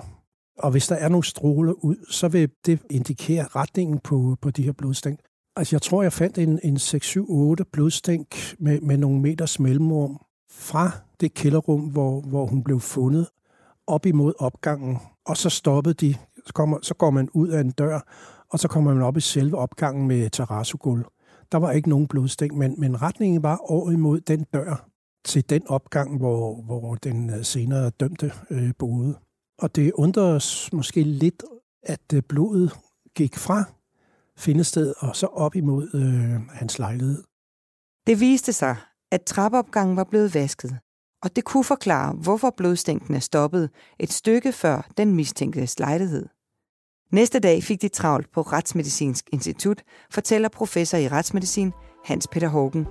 [0.58, 4.62] Og hvis der er nogle stråler ud, så vil det indikere retningen på, på de
[4.62, 5.20] her blodstænk.
[5.56, 8.26] Altså jeg tror, jeg fandt en, en 6-7-8 blodstænk
[8.58, 13.28] med, med nogle meters mellemrum fra det kælderrum, hvor, hvor hun blev fundet,
[13.86, 14.98] op imod opgangen.
[15.26, 16.14] Og så stoppede de.
[16.46, 18.00] Så, kommer, så går man ud af en dør,
[18.50, 21.04] og så kommer man op i selve opgangen med terrassogulv.
[21.52, 24.89] Der var ikke nogen blodstænk, men, men retningen var over imod den dør
[25.24, 29.18] til den opgang, hvor, hvor den øh, senere dømte øh, boede.
[29.58, 31.42] Og det undrer os måske lidt,
[31.82, 32.78] at øh, blodet
[33.14, 33.64] gik fra
[34.36, 37.22] findested og så op imod øh, hans lejlighed.
[38.06, 38.76] Det viste sig,
[39.12, 40.78] at trappeopgangen var blevet vasket,
[41.22, 46.26] og det kunne forklare, hvorfor blodstænken er stoppet et stykke før den mistænktes lejlighed.
[47.12, 51.72] Næste dag fik de travlt på Retsmedicinsk Institut, fortæller professor i retsmedicin
[52.04, 52.86] Hans Peter Hågen.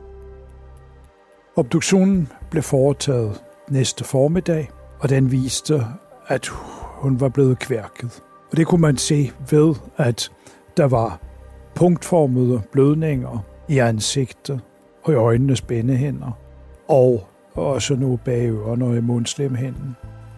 [1.55, 5.85] Obduktionen blev foretaget næste formiddag, og den viste,
[6.27, 6.47] at
[6.99, 8.23] hun var blevet kværket.
[8.51, 10.31] Og det kunne man se ved, at
[10.77, 11.19] der var
[11.75, 14.61] punktformede blødninger i ansigtet
[15.03, 16.31] og i øjnenes bændehænder,
[16.87, 19.95] og også nu bag ørerne og i mundslemhænden.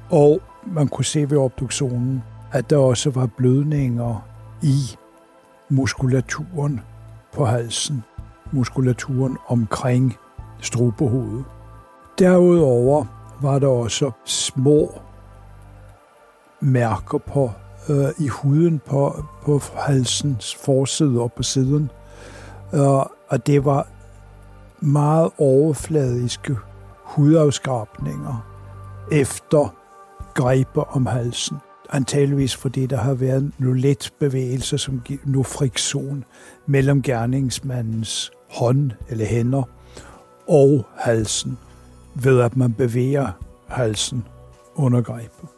[0.10, 4.28] Og man kunne se ved obduktionen, at der også var blødninger
[4.62, 4.98] i
[5.70, 6.82] muskulaturen
[7.34, 8.04] på halsen,
[8.52, 10.18] muskulaturen omkring
[10.62, 11.46] strubehovedet.
[12.20, 13.06] Derudover
[13.42, 15.02] var der også små
[16.60, 17.52] mærker på
[17.90, 21.92] øh, i huden på, på halsens forside og på siden.
[22.74, 23.88] Øh, og det var
[24.80, 26.56] meget overfladiske
[27.04, 28.48] hudafskrabninger
[29.12, 29.76] efter
[30.34, 31.58] grebe om halsen.
[31.90, 36.24] Antageligvis fordi der har været nogle let bevægelser, som giver nu friktion
[36.66, 39.64] mellem gerningsmandens hånd eller hænder
[40.48, 41.58] og halsen,
[42.16, 43.32] ved at man bevæger
[43.68, 44.28] halsen
[44.76, 45.50] under grebet.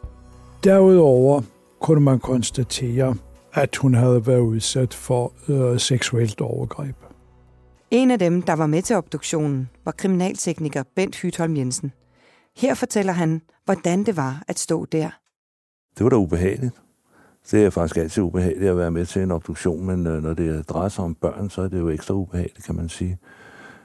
[0.64, 1.42] Derudover
[1.82, 3.16] kunne man konstatere,
[3.54, 6.96] at hun havde været udsat for øh, seksuelt overgreb.
[7.92, 11.92] En af dem, der var med til obduktionen, var kriminaltekniker Bent Hytholm Jensen.
[12.58, 15.10] Her fortæller han, hvordan det var at stå der.
[15.98, 16.74] Det var da ubehageligt.
[17.52, 20.70] Det er faktisk altid ubehageligt at være med til en obduktion, men øh, når det
[20.70, 23.18] drejer sig om børn, så er det jo ekstra ubehageligt, kan man sige.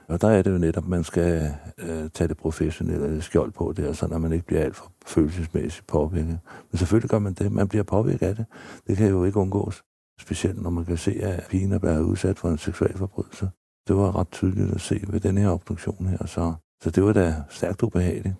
[0.09, 3.93] Og der er det jo netop, man skal øh, tage det professionelle skjold på der,
[3.93, 6.39] så når man ikke bliver alt for følelsesmæssigt påvirket.
[6.71, 7.51] Men selvfølgelig gør man det.
[7.51, 8.45] Man bliver påvirket af det.
[8.87, 9.83] Det kan jo ikke undgås.
[10.19, 13.49] Specielt når man kan se, at pigen er blevet udsat for en seksuel forbrydelse.
[13.87, 16.25] Det var ret tydeligt at se ved den her obduktion her.
[16.25, 18.35] Så, så det var da stærkt ubehageligt.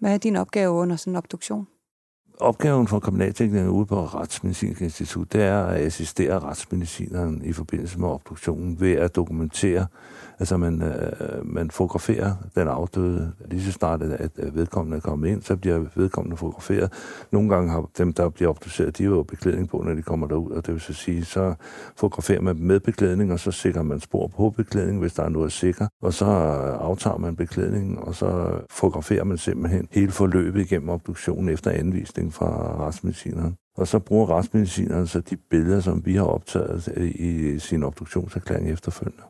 [0.00, 1.66] Hvad er din opgave under sådan en obduktion?
[2.40, 8.08] Opgaven for kriminalteknikerne ude på Retsmedicinsk Institut, det er at assistere retsmedicineren i forbindelse med
[8.08, 9.86] obduktionen ved at dokumentere,
[10.38, 13.32] altså man, øh, man fotograferer den afdøde.
[13.50, 16.92] Lige så snart at vedkommende er kommet ind, så bliver vedkommende fotograferet.
[17.32, 20.26] Nogle gange har dem, der bliver obduceret, de har jo beklædning på, når de kommer
[20.26, 21.54] derud, og det vil så sige, så
[21.96, 25.52] fotograferer man med beklædning, og så sikrer man spor på beklædning, hvis der er noget
[25.52, 31.48] sikker, og så aftager man beklædningen, og så fotograferer man simpelthen hele forløbet igennem obduktionen
[31.48, 33.56] efter anvisning fra retsmedicineren.
[33.76, 39.22] Og så bruger retsmedicineren så de billeder, som vi har optaget i sin obduktionserklæring efterfølgende.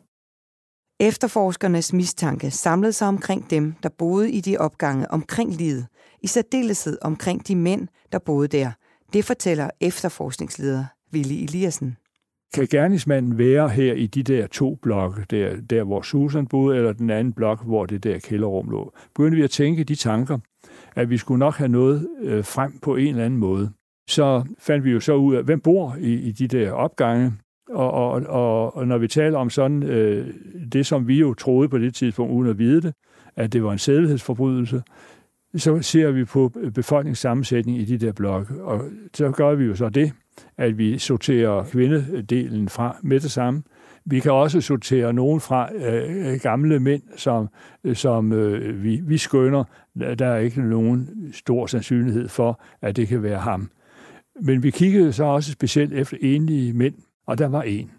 [0.99, 5.87] Efterforskernes mistanke samlede sig omkring dem, der boede i de opgange omkring livet,
[6.21, 8.71] i særdeleshed omkring de mænd, der boede der.
[9.13, 11.97] Det fortæller efterforskningsleder Willy Eliassen.
[12.53, 16.93] Kan gerningsmanden være her i de der to blokke, der, der hvor Susan boede, eller
[16.93, 18.93] den anden blok, hvor det der kælderrum lå?
[19.15, 20.37] Begyndte vi at tænke de tanker,
[20.95, 23.71] at vi skulle nok have noget øh, frem på en eller anden måde.
[24.09, 27.33] Så fandt vi jo så ud af, hvem bor i, i de der opgange,
[27.69, 30.33] og, og, og, og når vi taler om sådan øh,
[30.71, 32.93] det, som vi jo troede på det tidspunkt, uden at vide det,
[33.35, 34.81] at det var en sædelighedsforbrydelse,
[35.55, 38.63] så ser vi på befolkningssammensætning i de der blokke.
[38.63, 38.81] Og
[39.13, 40.11] så gør vi jo så det,
[40.57, 43.63] at vi sorterer kvindedelen fra med det samme.
[44.05, 47.47] Vi kan også sortere nogen fra øh, gamle mænd, som,
[47.83, 49.63] øh, som øh, vi, vi skønner.
[50.19, 53.69] Der er ikke nogen stor sandsynlighed for, at det kan være ham.
[54.41, 57.91] Men vi kiggede så også specielt efter enlige mænd, og der var en.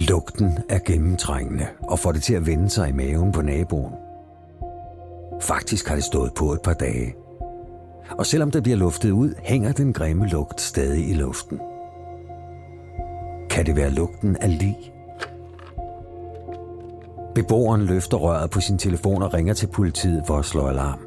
[0.00, 3.92] Lugten er gennemtrængende og får det til at vende sig i maven på naboen.
[5.40, 7.14] Faktisk har det stået på et par dage.
[8.10, 11.60] Og selvom det bliver luftet ud, hænger den grimme lugt stadig i luften.
[13.50, 14.92] Kan det være lugten af lig?
[17.34, 21.05] Beboeren løfter røret på sin telefon og ringer til politiet for at slå alarm.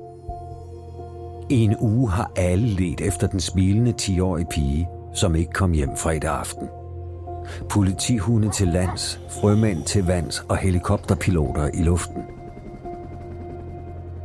[1.52, 5.98] I en uge har alle let efter den smilende 10-årige pige, som ikke kom hjem
[5.98, 6.68] fredag aften.
[7.70, 12.22] Politihunde til lands, frømænd til vands og helikopterpiloter i luften.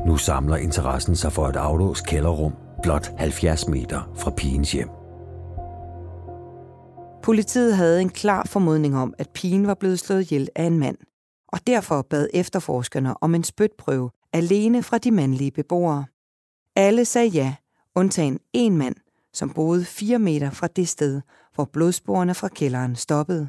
[0.06, 4.88] Nu samler interessen sig for et aflås kælderrum blot 70 meter fra pigens hjem.
[7.22, 10.96] Politiet havde en klar formodning om, at pigen var blevet slået ihjel af en mand,
[11.48, 16.04] og derfor bad efterforskerne om en spytprøve alene fra de mandlige beboere.
[16.76, 17.54] Alle sagde ja,
[17.94, 18.96] undtagen en mand,
[19.32, 21.20] som boede 4 meter fra det sted,
[21.54, 23.48] hvor blodsporene fra kælderen stoppede.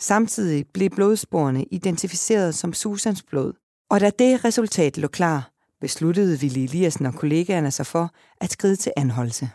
[0.00, 3.52] Samtidig blev blodsporene identificeret som Susans blod,
[3.90, 8.76] og da det resultat lå klar, besluttede Ville Eliassen og kollegaerne sig for at skride
[8.76, 9.50] til anholdelse.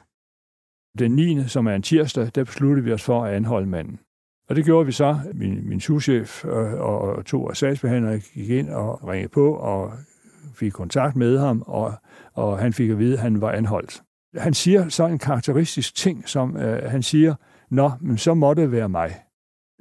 [1.00, 4.00] Den 9., som er en tirsdag, der besluttede vi os for at anholde manden.
[4.50, 5.20] Og det gjorde vi så.
[5.34, 9.94] Min, min souschef øh, og, og to af sagsbehandlere gik ind og ringede på og
[10.60, 11.94] fik kontakt med ham, og,
[12.34, 14.02] og han fik at vide, at han var anholdt.
[14.38, 17.36] Han siger så en karakteristisk ting, som øh, han siger,
[17.70, 19.16] Nå, men så må det være mig.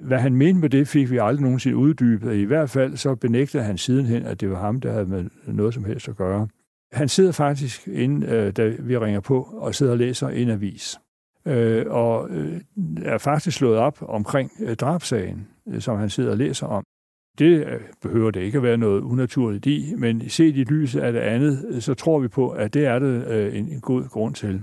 [0.02, 2.34] Hvad han mente med det, fik vi aldrig nogensinde uddybet.
[2.34, 5.74] I hvert fald så benægtede han sidenhen, at det var ham, der havde med noget
[5.74, 6.48] som helst at gøre.
[6.92, 10.98] Han sidder faktisk, inden øh, da vi ringer på, og sidder og læser en avis.
[11.46, 12.60] Øh, og øh,
[13.02, 16.84] er faktisk slået op omkring øh, drabsagen, øh, som han sidder og læser om.
[17.38, 21.12] Det øh, behøver det ikke at være noget unaturligt i, men set i lyset af
[21.12, 24.34] det andet, øh, så tror vi på, at det er det øh, en, god grund
[24.34, 24.62] til.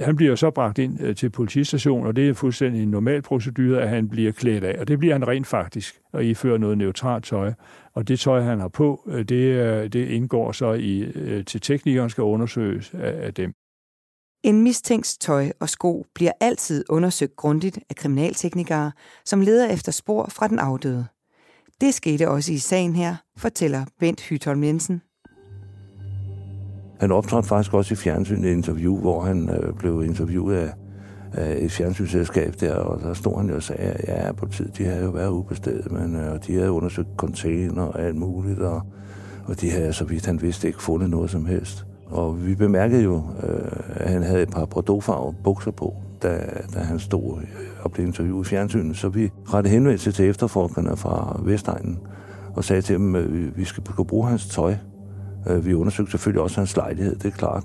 [0.00, 3.88] Han bliver så bragt ind til politistationen, og det er fuldstændig en normal procedure, at
[3.88, 4.80] han bliver klædt af.
[4.80, 7.52] Og det bliver han rent faktisk, og ifører noget neutralt tøj.
[7.94, 11.12] Og det tøj, han har på, det, det indgår så i,
[11.46, 13.52] til teknikeren skal undersøges af, af dem.
[14.42, 18.92] En mistænks tøj og sko bliver altid undersøgt grundigt af kriminalteknikere,
[19.24, 21.06] som leder efter spor fra den afdøde.
[21.80, 25.02] Det skete også i sagen her, fortæller Bent Hytholm Jensen.
[27.00, 30.72] Han optrådte faktisk også i fjernsynet et interview, hvor han øh, blev interviewet af,
[31.32, 34.68] af et fjernsynsselskab der, og der stod han jo og sagde, at ja, på tid,
[34.68, 38.16] de havde jo været ude på stedet, men øh, de havde undersøgt container og alt
[38.16, 38.82] muligt, og,
[39.44, 41.86] og de havde, så vidt han vidste, ikke fundet noget som helst.
[42.06, 46.40] Og vi bemærkede jo, øh, at han havde et par bordeauxfarvede bukser på, da,
[46.74, 47.40] da han stod
[47.80, 48.96] og blev interviewet i fjernsynet.
[48.96, 51.98] Så vi rettede henvendelse til efterforskerne fra Vestegnen
[52.54, 54.74] og sagde til dem, at vi skal bruge hans tøj.
[55.48, 57.64] Øh, vi undersøgte selvfølgelig også hans lejlighed, det er klart,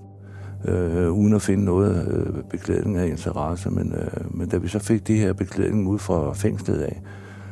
[0.65, 3.69] øh, uden at finde noget øh, beklædning af interesse.
[3.69, 7.01] Men, øh, men da vi så fik de her beklædning ud fra fængslet af,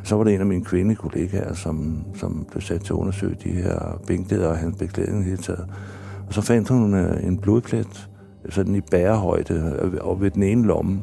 [0.04, 3.50] så var det en af mine kvindekollegaer, som, som blev sat til at undersøge de
[3.50, 5.66] her bænkleder og hans beklædning hele taget.
[6.28, 8.10] Og så fandt hun øh, en blodplet,
[8.52, 11.02] sådan i bærehøjde, øh, og ved den ene lomme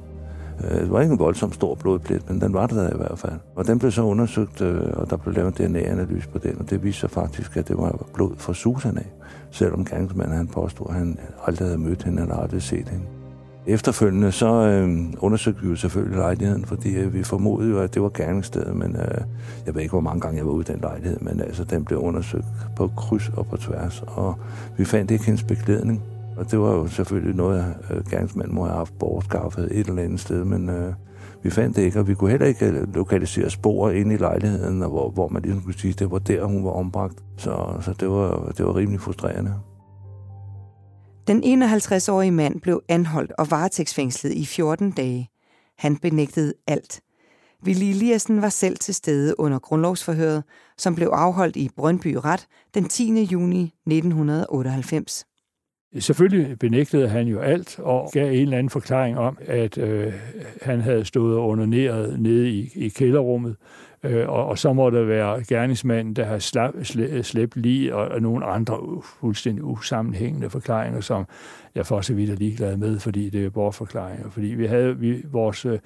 [0.65, 3.33] øh, det var ikke en voldsomt stor blodplet, men den var der i hvert fald.
[3.57, 6.71] Og den blev så undersøgt, øh, og der blev lavet en DNA-analyse på den, og
[6.71, 9.07] det viste sig faktisk, at det var blod fra Susan af.
[9.51, 13.05] Selvom gerningsmanden han påstod, at han aldrig havde mødt hende, eller aldrig set hende.
[13.69, 18.03] Efterfølgende så øh, undersøgte vi jo selvfølgelig lejligheden, fordi øh, vi formodede jo, at det
[18.03, 19.21] var gerningsstedet, men øh,
[19.67, 21.85] jeg ved ikke, hvor mange gange jeg var ude i den lejlighed, men altså, den
[21.85, 22.45] blev undersøgt
[22.77, 24.39] på kryds og på tværs, og
[24.77, 26.03] vi fandt ikke hendes beklædning.
[26.38, 30.20] Og det var jo selvfølgelig noget, øh, gerningsmanden må have haft bortskaffet et eller andet
[30.20, 30.94] sted, men øh,
[31.42, 34.79] vi fandt det ikke, og vi kunne heller ikke øh, lokalisere spor inde i lejligheden,
[34.79, 37.24] hvor, hvor man ligesom kunne sige, at det var der, hun var ombragt.
[37.37, 39.55] Så, så det, var, det var rimelig frustrerende.
[41.27, 45.31] Den 51-årige mand blev anholdt og varetægtsfængslet i 14 dage.
[45.79, 47.01] Han benægtede alt.
[47.62, 50.44] Ville Eliassen var selv til stede under grundlovsforhøret,
[50.77, 53.22] som blev afholdt i Brøndby Ret den 10.
[53.24, 55.28] juni 1998.
[55.98, 60.12] Selvfølgelig benægtede han jo alt og gav en eller anden forklaring om, at øh,
[60.62, 63.57] han havde stået og onaneret nede i, i kælderrummet,
[64.03, 68.09] øh, og, og så må der være gerningsmanden, der har slap, slæ, slæbt lige, og,
[68.09, 71.27] og nogle andre fuldstændig usammenhængende forklaringer, som
[71.74, 74.31] jeg for så vidt er ligeglad med, fordi det er bortforklaringer.
[74.31, 75.66] Fordi vi havde vi, vores...
[75.66, 75.79] Øh,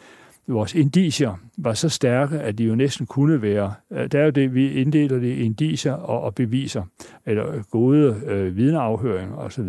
[0.48, 3.74] vores indicier var så stærke, at de jo næsten kunne være.
[3.92, 6.83] Øh, der er jo det, vi inddeler det i indicier og, og beviser,
[7.26, 9.68] eller gode øh, vidneafhøringer osv.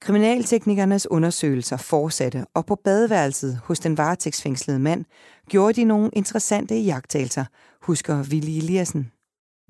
[0.00, 5.04] Kriminalteknikernes undersøgelser fortsatte, og på badeværelset hos den varetægtsfængslede mand
[5.48, 7.44] gjorde de nogle interessante jagttagelser,
[7.82, 9.12] husker Willy Eliassen.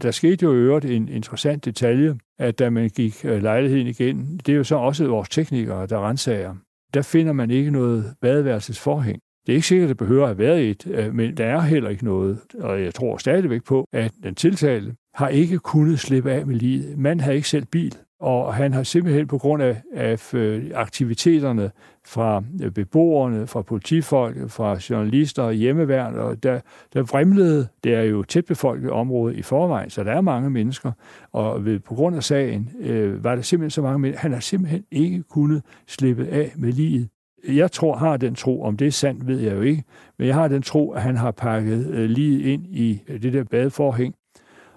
[0.02, 4.40] Der skete jo i øvrigt en interessant detalje, at da man gik øh, lejligheden igen,
[4.46, 6.54] det er jo så også vores teknikere, der rensager.
[6.94, 9.20] Der finder man ikke noget badeværelsesforhæng.
[9.46, 11.90] Det er ikke sikkert, at det behøver at være et, øh, men der er heller
[11.90, 12.38] ikke noget.
[12.60, 16.98] Og jeg tror stadigvæk på, at den tiltalte har ikke kunnet slippe af med livet.
[16.98, 21.70] Man har ikke selv bil, og han har simpelthen på grund af, af øh, aktiviteterne
[22.06, 26.60] fra øh, beboerne, fra politifolk, fra journalister og hjemmeværn, og der,
[26.94, 30.92] der vrimlede, det er jo tæt befolket område i forvejen, så der er mange mennesker,
[31.32, 34.40] og ved, på grund af sagen øh, var der simpelthen så mange mennesker, han har
[34.40, 37.08] simpelthen ikke kunnet slippe af med livet.
[37.48, 39.84] Jeg tror, har den tro, om det er sandt, ved jeg jo ikke,
[40.18, 43.32] men jeg har den tro, at han har pakket øh, lige ind i øh, det
[43.32, 44.14] der badeforhæng,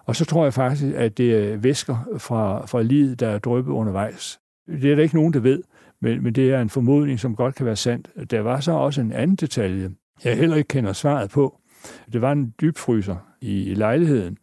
[0.05, 3.71] og så tror jeg faktisk, at det er væsker fra, fra livet, der er drøbet
[3.71, 4.39] undervejs.
[4.67, 5.63] Det er der ikke nogen, der ved,
[6.01, 8.31] men, men det er en formodning, som godt kan være sandt.
[8.31, 9.91] Der var så også en anden detalje,
[10.23, 11.59] jeg heller ikke kender svaret på.
[12.13, 14.37] Det var en dybfryser i, i lejligheden,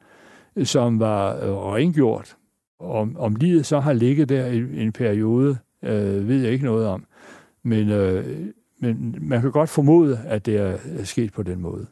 [0.64, 2.36] som var øh, rengjort.
[2.80, 6.86] Om, om livet så har ligget der i en periode, øh, ved jeg ikke noget
[6.86, 7.04] om.
[7.64, 8.46] Men, øh,
[8.80, 11.86] men man kan godt formode, at det er sket på den måde.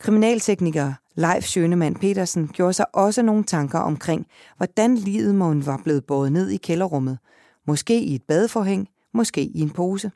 [0.00, 6.04] Kriminaltekniker Leif Schønemann Petersen gjorde sig også nogle tanker omkring, hvordan livet må var blevet
[6.04, 7.18] båret ned i kælderrummet.
[7.66, 10.10] Måske i et badeforhæng, måske i en pose.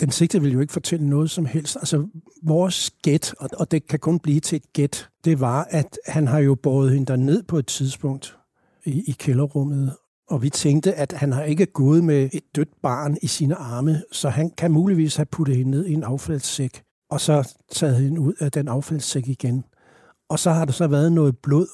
[0.00, 1.76] Den sigte vil jo ikke fortælle noget som helst.
[1.76, 2.06] Altså,
[2.42, 6.38] vores gæt, og det kan kun blive til et gæt, det var, at han har
[6.38, 8.36] jo båret hende ned på et tidspunkt
[8.84, 9.96] i, i kælderrummet.
[10.30, 14.02] Og vi tænkte, at han har ikke gået med et dødt barn i sine arme,
[14.12, 16.82] så han kan muligvis have puttet hende ned i en affaldssæk
[17.12, 19.64] og så taget hende ud af den affaldssæk igen.
[20.28, 21.66] Og så har der så været noget blod,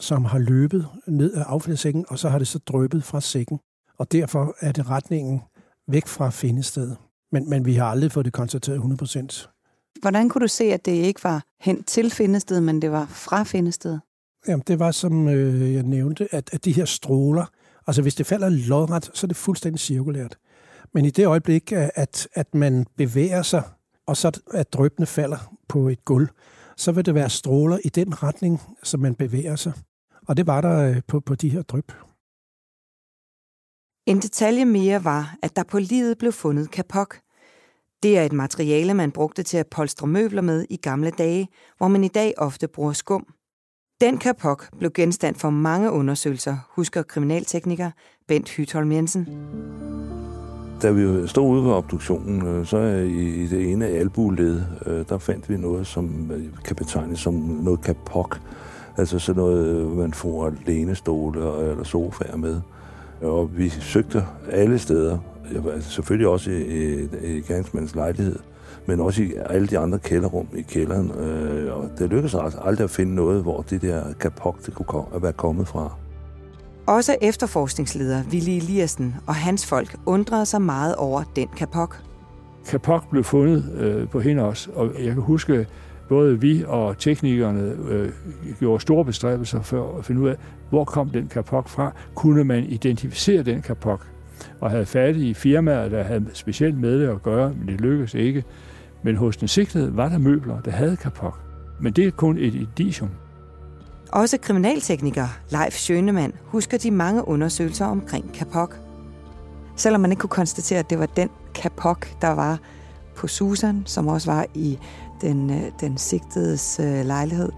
[0.00, 3.58] som har løbet ned af affaldssækken, og så har det så drøbet fra sækken.
[3.98, 5.40] Og derfor er det retningen
[5.88, 6.96] væk fra findestedet.
[7.32, 9.46] Men, men vi har aldrig fået det konstateret 100%
[10.00, 13.42] Hvordan kunne du se, at det ikke var hen til findestedet, men det var fra
[13.42, 14.00] findestedet?
[14.48, 17.46] Jamen, det var, som øh, jeg nævnte, at, at de her stråler,
[17.86, 20.38] altså hvis det falder lodret, så er det fuldstændig cirkulært.
[20.94, 23.62] Men i det øjeblik, øh, at, at man bevæger sig
[24.10, 26.28] og så at drøbene falder på et gulv,
[26.76, 29.72] så vil det være stråler i den retning, som man bevæger sig.
[30.28, 31.92] Og det var der øh, på, på de her drøb.
[34.06, 37.20] En detalje mere var, at der på livet blev fundet kapok.
[38.02, 41.88] Det er et materiale, man brugte til at polstre møbler med i gamle dage, hvor
[41.88, 43.34] man i dag ofte bruger skum.
[44.00, 47.90] Den kapok blev genstand for mange undersøgelser, husker kriminaltekniker
[48.28, 49.28] Bent Hytholm Jensen.
[50.82, 55.18] Da vi stod ude ved obduktionen, øh, så øh, i det ene albuled, øh, der
[55.18, 56.32] fandt vi noget, som
[56.64, 58.40] kan betegnes som noget kapok.
[58.96, 62.60] Altså sådan noget, man får lænestole eller sofaer med.
[63.22, 65.18] Og vi søgte alle steder,
[65.72, 68.38] altså selvfølgelig også i, i, i gerningsmandens lejlighed,
[68.86, 71.10] men også i alle de andre kælderrum i kælderen.
[71.70, 75.32] Og det lykkedes altså aldrig at finde noget, hvor det der kapok det kunne være
[75.32, 75.92] kommet fra.
[76.86, 81.96] Også efterforskningsleder Willy Eliassen og hans folk undrede sig meget over den kapok.
[82.68, 85.66] Kapok blev fundet øh, på hende også, og jeg kan huske,
[86.08, 88.10] både vi og teknikerne øh,
[88.58, 90.36] gjorde store bestræbelser for at finde ud af,
[90.70, 91.92] hvor kom den kapok fra.
[92.14, 94.06] Kunne man identificere den kapok?
[94.60, 98.14] Og havde fat i firmaer, der havde specielt med det at gøre, men det lykkedes
[98.14, 98.44] ikke.
[99.02, 101.40] Men hos den sigtede var der møbler, der havde kapok.
[101.80, 103.10] Men det er kun et indicium.
[104.12, 108.78] Også kriminaltekniker Leif Schønemann husker de mange undersøgelser omkring kapok.
[109.76, 112.58] Selvom man ikke kunne konstatere, at det var den kapok, der var
[113.16, 114.78] på Susan, som også var i
[115.20, 117.52] den, øh, den sigtedes øh, lejlighed,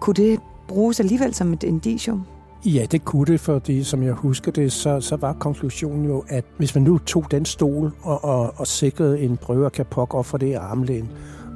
[0.00, 2.26] kunne det bruges alligevel som et indicium?
[2.66, 6.44] Ja, det kunne det, fordi som jeg husker det, så, så var konklusionen jo, at
[6.56, 10.26] hvis man nu tog den stol og, og, og sikrede en prøve af kapok op
[10.26, 11.08] for det armlæn,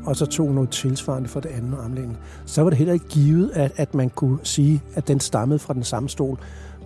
[0.06, 3.50] og så tog noget tilsvarende for det andet armlæn, så var det heller ikke givet,
[3.54, 6.38] at, at man kunne sige, at den stammede fra den samme stol.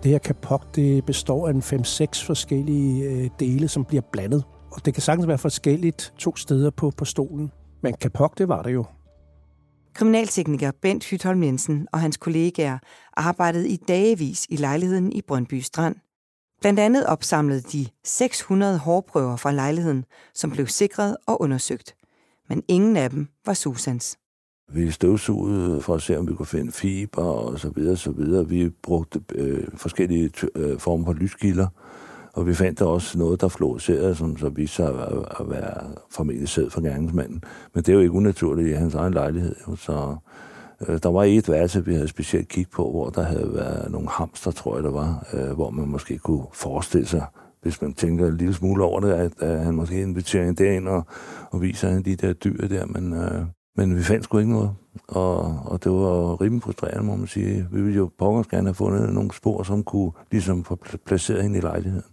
[0.03, 4.43] Det her kapok, det består af en 5-6 forskellige øh, dele, som bliver blandet.
[4.71, 7.51] Og det kan sagtens være forskelligt to steder på, på stolen.
[7.81, 8.85] Men kapok, det var det jo.
[9.93, 12.77] Kriminaltekniker Bent Hytholm Jensen og hans kollegaer
[13.13, 15.95] arbejdede i dagevis i lejligheden i Brøndby Strand.
[16.61, 21.95] Blandt andet opsamlede de 600 hårprøver fra lejligheden, som blev sikret og undersøgt.
[22.49, 24.17] Men ingen af dem var Susans.
[24.71, 28.49] Vi støvsugede for at se, om vi kunne finde fiber og så videre, så videre.
[28.49, 31.67] Vi brugte øh, forskellige øh, former for lyskilder,
[32.33, 35.91] og vi fandt der også noget, der fluorescerede, som så viste sig at, at være
[36.11, 37.43] formentlig sæd for gerningsmanden.
[37.73, 39.55] Men det er jo ikke unaturligt i hans egen lejlighed.
[39.67, 39.75] Jo.
[39.75, 40.15] Så
[40.87, 44.09] øh, der var et værelse, vi havde specielt kigget på, hvor der havde været nogle
[44.09, 47.25] hamster, tror jeg, der var, øh, hvor man måske kunne forestille sig,
[47.61, 50.87] hvis man tænker en lille smule over det, at, at han måske inviterer en derind
[50.87, 51.05] og,
[51.51, 53.45] og viser han de der dyr der, men, øh,
[53.77, 54.71] men vi fandt sgu ikke noget.
[55.07, 57.67] Og, og det var rimelig frustrerende, må man sige.
[57.71, 61.57] Vi ville jo pokkers gerne have fundet nogle spor, som kunne ligesom få placeret hende
[61.57, 62.12] i lejligheden.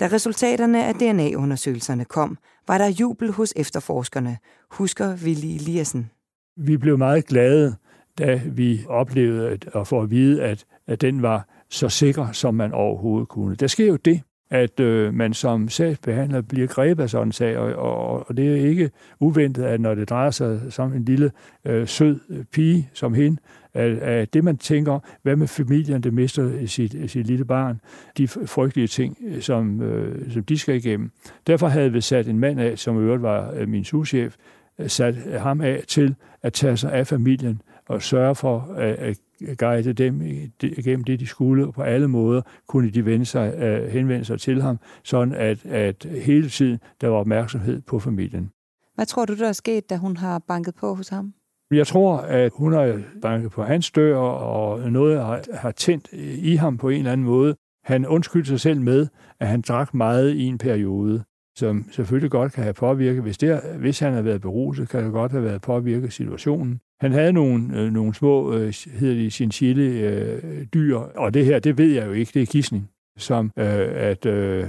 [0.00, 2.38] Da resultaterne af DNA-undersøgelserne kom,
[2.68, 4.38] var der jubel hos efterforskerne,
[4.70, 6.10] husker Willy Eliassen.
[6.56, 7.76] Vi blev meget glade,
[8.18, 12.54] da vi oplevede at, at få at vide, at, at den var så sikker, som
[12.54, 13.56] man overhovedet kunne.
[13.56, 14.20] Der sker jo det,
[14.50, 18.48] at øh, man som sagsbehandler bliver grebet af sådan en sag, og, og, og det
[18.48, 18.90] er ikke
[19.20, 21.32] uventet, at når det drejer sig som en lille
[21.64, 23.40] øh, sød øh, pige som hende,
[23.74, 27.80] af, af det man tænker, hvad med familien, der mister sit, sit lille barn,
[28.18, 31.10] de frygtelige ting, som, øh, som de skal igennem.
[31.46, 34.36] Derfor havde vi sat en mand af, som i øvrigt var øh, min souschef,
[34.78, 38.94] øh, sat øh, ham af til at tage sig af familien og sørge for øh,
[38.98, 39.18] at,
[39.48, 40.22] at guide dem
[40.62, 44.62] igennem det, de skulle, og på alle måder kunne de vende sig, henvende sig til
[44.62, 48.50] ham, sådan at, at hele tiden der var opmærksomhed på familien.
[48.94, 51.34] Hvad tror du, der er sket, da hun har banket på hos ham?
[51.70, 56.08] Jeg tror, at hun har banket på hans dør, og noget har, har tændt
[56.38, 57.54] i ham på en eller anden måde.
[57.84, 59.06] Han undskyldte sig selv med,
[59.40, 61.24] at han drak meget i en periode,
[61.56, 63.22] som selvfølgelig godt kan have påvirket.
[63.22, 66.80] Hvis, det, hvis han har været beruset, kan det godt have været påvirket situationen.
[67.00, 71.58] Han havde nogle, øh, nogle små, øh, hedder de, chinchille øh, dyr, og det her,
[71.58, 74.64] det ved jeg jo ikke, det er kisning, som øh, at øh,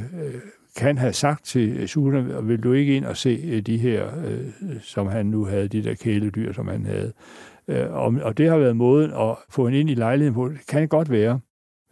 [0.76, 4.48] kan have sagt til Susan, vil du ikke ind og se øh, de her, øh,
[4.82, 7.14] som han nu havde, de der kæledyr, som han havde.
[7.68, 10.50] Øh, og, og det har været måden at få hende ind i lejligheden på.
[10.50, 11.40] Det kan godt være.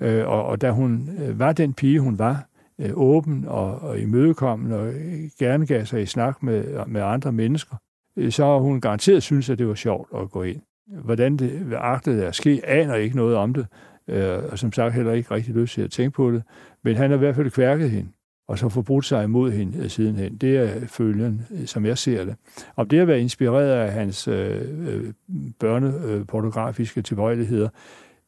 [0.02, 2.46] Øh, og, og da hun øh, var den pige, hun var,
[2.80, 7.32] øh, åben og, og imødekommende og øh, gerne gav sig i snak med, med andre
[7.32, 7.76] mennesker,
[8.18, 10.62] øh, så har hun garanteret synes, at det var sjovt at gå ind.
[11.04, 13.68] Hvordan det agtede at ske, aner ikke noget om det,
[14.08, 16.44] øh, og som sagt heller ikke rigtig lyst til at tænke på det,
[16.84, 18.10] men han har i hvert fald kværket hende
[18.50, 20.38] og så forbrudt sig imod hende øh, sidenhen.
[20.38, 22.36] Det er følgen, øh, som jeg ser det.
[22.76, 25.14] Om det har været inspireret af hans øh, øh,
[25.60, 27.70] børnepornografiske tilbøjeligheder,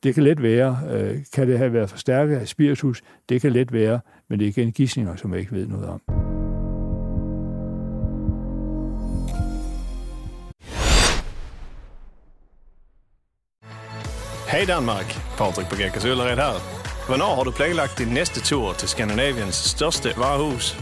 [0.03, 0.79] det kan let være.
[0.91, 3.01] Øh, kan det have været forstærket af spiritus?
[3.29, 3.99] Det kan let være,
[4.29, 6.01] men det er igen gissninger, som jeg ikke ved noget om.
[14.51, 15.05] Hej Danmark,
[15.37, 16.80] Patrik på Gækkers Øllered her.
[17.07, 20.75] Hvornår har du planlagt din næste tur til Skandinaviens største varehus?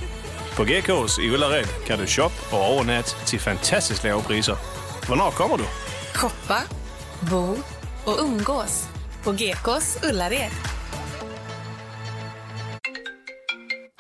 [0.56, 4.56] På Gekås i Ullared kan du shoppe og overnatte til fantastisk lave priser.
[5.08, 5.64] Hvornår kommer du?
[6.16, 6.60] Shoppa,
[7.30, 7.44] bo
[8.06, 8.88] och umgås
[9.24, 10.52] på Gekås Ullared.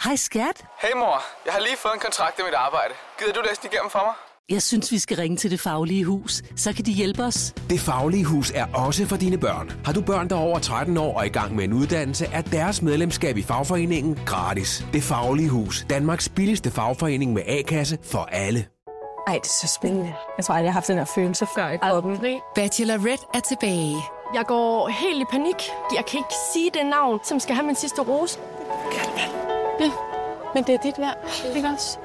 [0.03, 0.57] Hej skat.
[0.81, 2.93] Hej mor, jeg har lige fået en kontrakt i mit arbejde.
[3.19, 4.28] Gider du læse den igennem for mig?
[4.49, 6.41] Jeg synes, vi skal ringe til Det Faglige Hus.
[6.55, 7.53] Så kan de hjælpe os.
[7.69, 9.71] Det Faglige Hus er også for dine børn.
[9.85, 12.41] Har du børn, der er over 13 år og i gang med en uddannelse, er
[12.41, 14.85] deres medlemskab i fagforeningen gratis.
[14.93, 15.85] Det Faglige Hus.
[15.89, 18.65] Danmarks billigste fagforening med A-kasse for alle.
[19.27, 20.13] Ej, det er så spændende.
[20.37, 22.17] Jeg tror aldrig, jeg har haft den her følelse før i kroppen.
[22.55, 23.95] Bachelorette er tilbage.
[24.33, 25.55] Jeg går helt i panik.
[25.95, 28.39] Jeg kan ikke sige det navn, som skal have min sidste rose.
[29.79, 29.91] Ja,
[30.55, 31.17] men det er dit værd.
[31.55, 31.97] Ikke også?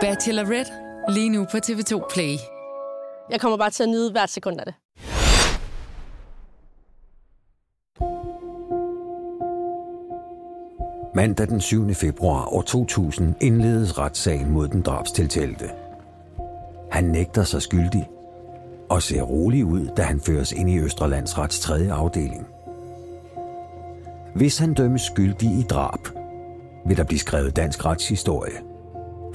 [0.00, 0.72] Bachelorette,
[1.08, 2.36] lige nu på TV2 Play.
[3.30, 4.74] Jeg kommer bare til at nyde hvert sekund af det.
[11.14, 11.94] Mandag den 7.
[11.94, 15.70] februar år 2000 indledes retssagen mod den drabstiltalte.
[16.90, 18.08] Han nægter sig skyldig
[18.88, 21.92] og ser rolig ud, da han føres ind i Østrelandsrets 3.
[21.92, 22.46] afdeling.
[24.34, 26.08] Hvis han dømmes skyldig i drab,
[26.86, 28.67] vil der blive skrevet dansk retshistorie.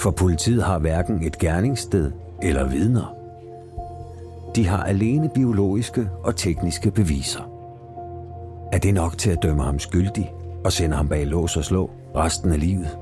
[0.03, 3.15] For politiet har hverken et gerningssted eller vidner.
[4.55, 7.41] De har alene biologiske og tekniske beviser.
[8.71, 10.33] Er det nok til at dømme ham skyldig
[10.65, 12.97] og sende ham bag lås og slå resten af livet?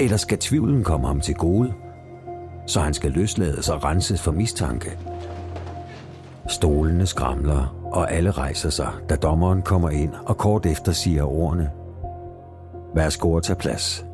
[0.00, 1.72] Eller skal tvivlen komme ham til gode,
[2.66, 4.98] så han skal løslades og renses for mistanke?
[6.48, 11.70] Stolene skramler, og alle rejser sig, da dommeren kommer ind og kort efter siger ordene.
[12.94, 14.05] Værsgo at tage plads.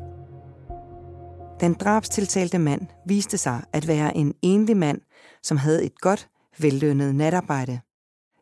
[1.63, 5.01] Den drabstiltalte mand viste sig at være en enlig mand,
[5.43, 7.79] som havde et godt, vellønnet natarbejde.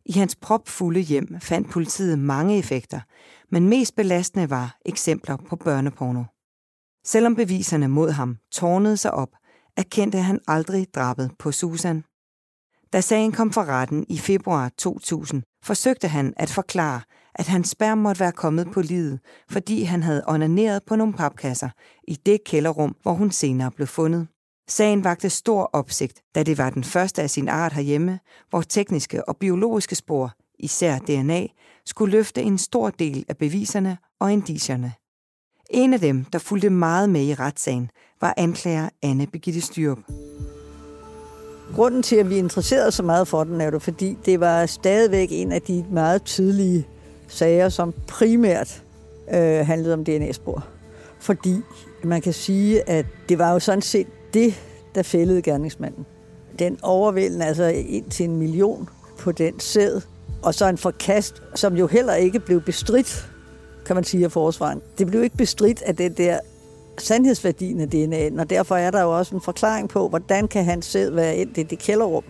[0.06, 3.00] I hans propfulde hjem fandt politiet mange effekter,
[3.52, 6.24] men mest belastende var eksempler på børneporno.
[7.06, 9.30] Selvom beviserne mod ham tårnede sig op,
[9.78, 12.04] erkendte han aldrig drabet på Susan.
[12.94, 17.02] Da sagen kom for retten i februar 2000, forsøgte han at forklare,
[17.36, 19.20] at hans sperm måtte være kommet på livet,
[19.50, 21.70] fordi han havde onaneret på nogle papkasser
[22.08, 24.28] i det kælderrum, hvor hun senere blev fundet.
[24.68, 28.20] Sagen vagte stor opsigt, da det var den første af sin art herhjemme,
[28.50, 31.48] hvor tekniske og biologiske spor, især DNA,
[31.86, 34.94] skulle løfte en stor del af beviserne og indicierne.
[35.70, 37.90] En af dem, der fulgte meget med i retssagen,
[38.22, 40.00] var anklager Anne Begitte Styrup.
[41.76, 45.28] Grunden til, at vi interesserede så meget for den, er jo, fordi det var stadigvæk
[45.32, 46.88] en af de meget tydelige
[47.32, 48.84] sager, som primært
[49.34, 50.66] øh, handlede om DNA-spor.
[51.20, 51.56] Fordi
[52.04, 54.62] man kan sige, at det var jo sådan set det,
[54.96, 56.06] der fældede gerningsmanden.
[56.60, 60.02] Den overvældende, altså ind til en million på den sæd,
[60.44, 63.32] og så en forkast, som jo heller ikke blev bestridt,
[63.86, 64.82] kan man sige, af forsvaren.
[64.98, 66.40] Det blev ikke bestridt af det der
[66.98, 70.82] sandhedsværdien af DNA'en, og derfor er der jo også en forklaring på, hvordan kan han
[70.82, 72.24] sæd være ind i det kælderrum.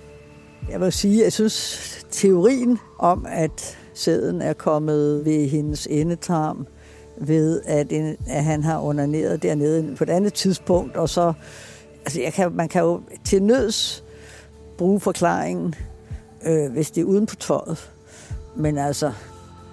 [0.69, 6.67] Jeg vil sige, jeg synes, teorien om, at sæden er kommet ved hendes endetarm,
[7.17, 11.33] ved at, en, at han har onaneret dernede på et andet tidspunkt, og så,
[12.05, 14.03] altså jeg kan, man kan jo til nøds
[14.77, 15.75] bruge forklaringen,
[16.45, 17.91] øh, hvis det er uden på tøjet.
[18.55, 19.11] Men altså,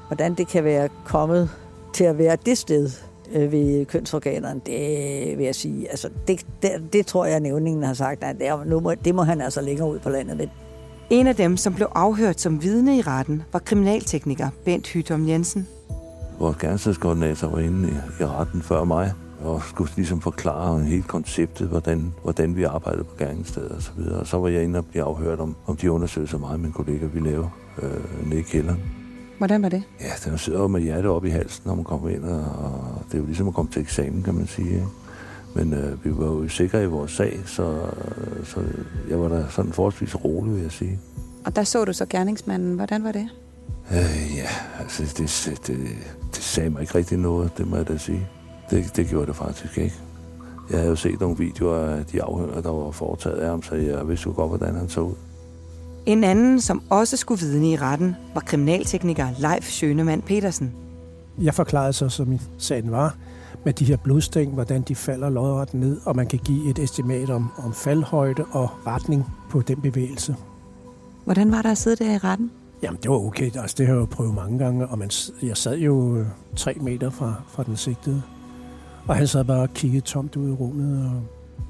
[0.07, 1.51] hvordan det kan være kommet
[1.95, 2.91] til at være det sted,
[3.33, 7.83] øh, ved kønsorganerne, det vil jeg sige, altså det, det, det tror jeg, at nævningen
[7.83, 10.47] har sagt, at det, nu må, det må han altså længere ud på landet med.
[11.11, 15.67] En af dem, som blev afhørt som vidne i retten, var kriminaltekniker Bent Hytom Jensen.
[16.39, 19.13] Vores gerningsstedskoordinator var inde i, i retten før mig,
[19.45, 24.21] og skulle ligesom forklare helt konceptet, hvordan, hvordan vi arbejdede på gerningsstedet og så videre.
[24.21, 26.73] Og så var jeg inde og blive afhørt om, om de undersøgelser, mig og min
[26.73, 27.49] kollega vi laver
[27.83, 28.81] øh, nede i kælderen.
[29.39, 29.83] Hvordan var det?
[30.01, 33.15] Ja, den sidder jo med hjertet op i halsen, når man kommer ind, og det
[33.15, 34.71] er jo ligesom at komme til eksamen, kan man sige.
[34.71, 34.87] Ikke?
[35.59, 37.81] Men øh, vi var jo sikre i vores sag, så,
[38.45, 38.61] så
[39.11, 40.99] jeg var da sådan forholdsvis rolig, vil jeg sige.
[41.45, 42.75] Og der så du så gerningsmanden.
[42.75, 43.29] Hvordan var det?
[43.91, 44.49] Øh, ja,
[44.81, 45.79] altså det, det,
[46.35, 48.29] det sagde mig ikke rigtig noget, det må jeg da sige.
[48.71, 49.95] Det, det gjorde det faktisk ikke.
[50.71, 53.75] Jeg havde jo set nogle videoer af de afhører, der var foretaget af ham, så
[53.75, 55.15] jeg vidste jo godt, hvordan han så ud.
[56.07, 60.73] En anden, som også skulle vidne i retten, var kriminaltekniker Leif Schønemann Petersen.
[61.39, 63.17] Jeg forklarede så, som sagen var,
[63.65, 67.31] med de her blodstæng, hvordan de falder lodret ned, og man kan give et estimat
[67.31, 70.37] om, om faldhøjde og retning på den bevægelse.
[71.25, 72.51] Hvordan var der at sidde der i retten?
[72.83, 73.57] Jamen, det var okay.
[73.57, 75.11] Altså, det har jeg jo prøvet mange gange, og man,
[75.43, 78.23] jeg sad jo øh, tre meter fra, fra den sigtede.
[79.07, 81.07] Og han sad bare og kiggede tomt ud i rummet,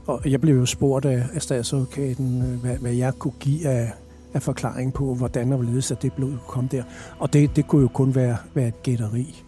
[0.07, 3.69] og, og jeg blev jo spurgt af, af statsadvokaten, øh, hvad, hvad jeg kunne give
[3.69, 3.93] af,
[4.35, 6.83] af forklaring på, hvordan og hvorledes at det blod kom der.
[7.19, 9.45] Og det, det kunne jo kun være, være et gætteri.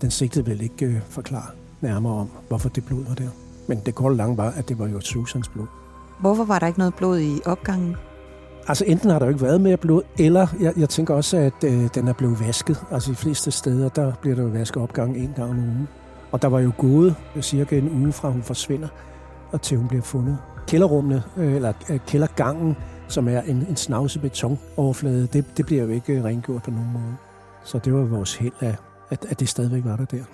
[0.00, 1.50] Den sigtede vel ikke øh, forklare
[1.84, 3.28] nærmere om, hvorfor det blod var der.
[3.68, 5.66] Men det korte lange var, at det var jo Susans blod.
[6.20, 7.96] Hvorfor var der ikke noget blod i opgangen?
[8.68, 11.64] Altså enten har der jo ikke været mere blod, eller jeg, jeg tænker også, at
[11.64, 12.84] øh, den er blevet vasket.
[12.90, 15.88] Altså de fleste steder, der bliver der jo vasket opgang en gang om ugen.
[16.32, 18.88] Og der var jo gået cirka en uge fra hun forsvinder,
[19.52, 20.38] og til hun bliver fundet.
[20.66, 22.76] Kælderrummene, øh, eller øh, kældergangen,
[23.08, 27.16] som er en, en snavse betonoverflade, det, det bliver jo ikke rengjort på nogen måde.
[27.64, 28.74] Så det var vores held, at,
[29.10, 30.24] at, at det stadigvæk var der der.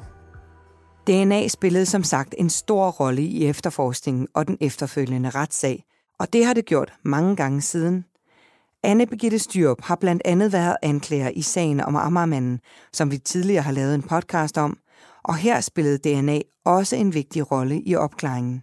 [1.06, 5.84] DNA spillede som sagt en stor rolle i efterforskningen og den efterfølgende retssag,
[6.18, 8.04] og det har det gjort mange gange siden.
[8.82, 12.60] Anne Birgitte Styrup har blandt andet været anklager i sagen om Ammermanden,
[12.92, 14.78] som vi tidligere har lavet en podcast om,
[15.24, 18.62] og her spillede DNA også en vigtig rolle i opklaringen.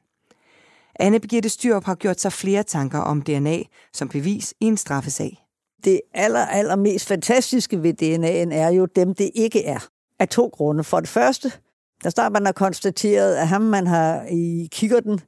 [1.00, 3.58] Anne Birgitte Styrup har gjort sig flere tanker om DNA
[3.94, 5.38] som bevis i en straffesag.
[5.84, 9.88] Det aller, aller mest fantastiske ved DNA'en er jo dem, det ikke er.
[10.20, 10.84] Af to grunde.
[10.84, 11.52] For det første,
[12.04, 15.20] der snart man har konstateret, at ham, man har i kikkerten,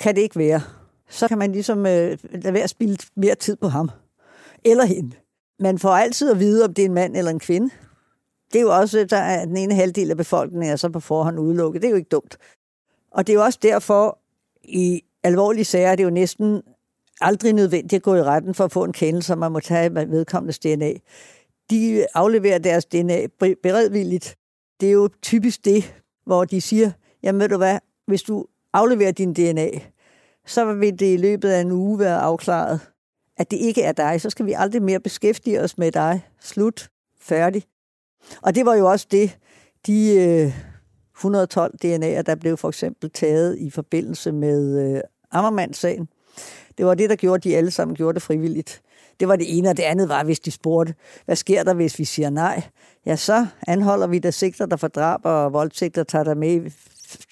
[0.00, 0.60] kan det ikke være.
[1.08, 3.90] Så kan man ligesom øh, lade være at spille mere tid på ham.
[4.64, 5.16] Eller hende.
[5.60, 7.70] Man får altid at vide, om det er en mand eller en kvinde.
[8.52, 11.38] Det er jo også, der er den ene halvdel af befolkningen er så på forhånd
[11.38, 11.82] udelukket.
[11.82, 12.36] Det er jo ikke dumt.
[13.10, 14.18] Og det er jo også derfor,
[14.64, 16.62] i alvorlige sager, er det jo næsten
[17.20, 19.94] aldrig nødvendigt at gå i retten for at få en kendelse, som man må tage
[19.94, 20.92] vedkommendes DNA.
[21.70, 23.26] De afleverer deres DNA
[23.62, 24.36] beredvilligt.
[24.80, 25.94] Det er jo typisk det,
[26.26, 26.90] hvor de siger,
[27.22, 29.68] jamen ved du hvad, hvis du afleverer din DNA,
[30.46, 32.80] så vil det i løbet af en uge være afklaret,
[33.36, 34.20] at det ikke er dig.
[34.20, 36.28] Så skal vi aldrig mere beskæftige os med dig.
[36.40, 36.88] Slut.
[37.20, 37.62] Færdig.
[38.42, 39.38] Og det var jo også det,
[39.86, 40.52] de øh,
[41.16, 45.00] 112 DNA'er, der blev for eksempel taget i forbindelse med øh,
[45.30, 46.08] Ammermands-sagen.
[46.78, 48.82] Det var det, der gjorde, at de alle sammen gjorde det frivilligt.
[49.20, 50.94] Det var det ene, og det andet var, hvis de spurgte,
[51.24, 52.62] hvad sker der, hvis vi siger nej?
[53.06, 56.70] Ja, så anholder vi der sigter, der for drab og voldtægter, tager der med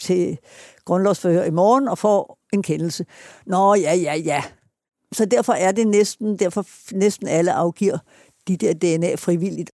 [0.01, 0.39] til
[0.85, 3.07] grundlovsforhør i morgen og får en kendelse.
[3.47, 4.43] Nå, ja, ja, ja.
[5.13, 7.99] Så derfor er det næsten, derfor næsten alle afgiver
[8.49, 9.71] de der DNA frivilligt.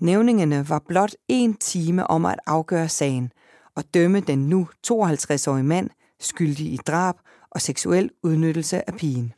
[0.00, 3.32] Nævningerne var blot en time om at afgøre sagen
[3.76, 5.90] og dømme den nu 52-årige mand
[6.20, 7.14] skyldig i drab
[7.50, 9.32] og seksuel udnyttelse af pigen.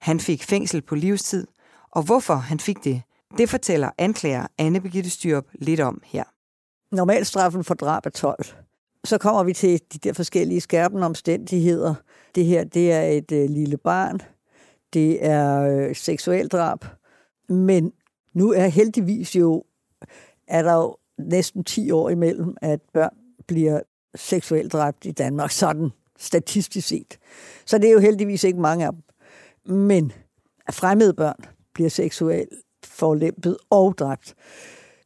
[0.00, 1.46] Han fik fængsel på livstid,
[1.90, 3.02] og hvorfor han fik det,
[3.38, 6.24] det fortæller anklager Anne Birgitte Styrup lidt om her.
[6.92, 8.44] Normalstraffen for drab er 12.
[9.04, 11.94] Så kommer vi til de der forskellige skærpende omstændigheder.
[12.34, 14.20] Det her, det er et øh, lille barn.
[14.92, 16.84] Det er øh, seksueldrab.
[17.48, 17.92] Men
[18.34, 19.64] nu er heldigvis jo,
[20.46, 23.80] er der jo næsten 10 år imellem, at børn bliver
[24.14, 27.18] seksuelt dræbt i Danmark, sådan statistisk set.
[27.66, 29.02] Så det er jo heldigvis ikke mange af dem.
[29.68, 30.12] Men
[30.70, 31.44] fremmede børn
[31.74, 32.48] bliver seksuelt
[32.84, 34.34] forlæmpet og dræbt.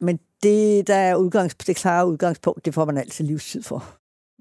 [0.01, 3.85] Men det, der er udgangs, det klare udgangspunkt, det får man altid livstid for.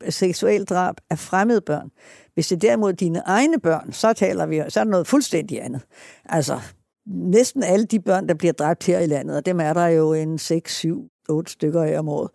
[0.09, 1.91] Seksuelt drab af fremmede børn.
[2.35, 5.65] Hvis det er derimod dine egne børn, så taler vi, så er der noget fuldstændig
[5.65, 5.83] andet.
[6.25, 6.61] Altså,
[7.07, 10.13] næsten alle de børn, der bliver dræbt her i landet, og dem er der jo
[10.13, 12.31] en 6, 7, 8 stykker af om året,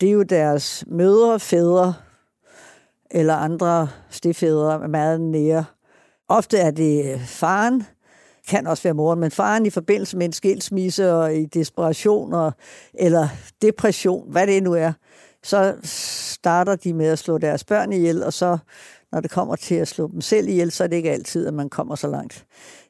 [0.00, 1.94] det er jo deres mødre, fædre
[3.10, 5.64] eller andre stefædre meget nære.
[6.30, 7.82] Ofte er det øh, faren,
[8.48, 12.52] kan også være moren, men faren i forbindelse med en skilsmisse og i desperation og,
[12.94, 13.28] eller
[13.62, 14.92] depression, hvad det nu er,
[15.42, 18.58] så starter de med at slå deres børn ihjel, og så
[19.12, 21.54] når det kommer til at slå dem selv ihjel, så er det ikke altid, at
[21.54, 22.46] man kommer så langt.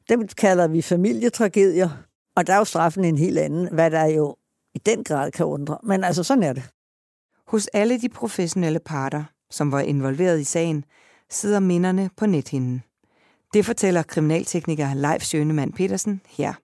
[0.09, 1.89] Dem kalder vi familietragedier,
[2.37, 4.37] og der er jo straffen en helt anden, hvad der jo
[4.75, 5.79] i den grad kan undre.
[5.83, 6.63] Men altså, sådan er det.
[7.47, 10.85] Hos alle de professionelle parter, som var involveret i sagen,
[11.31, 12.83] sidder minderne på nethinden.
[13.55, 16.55] Det fortæller kriminaltekniker Leif Sjønemann Petersen her.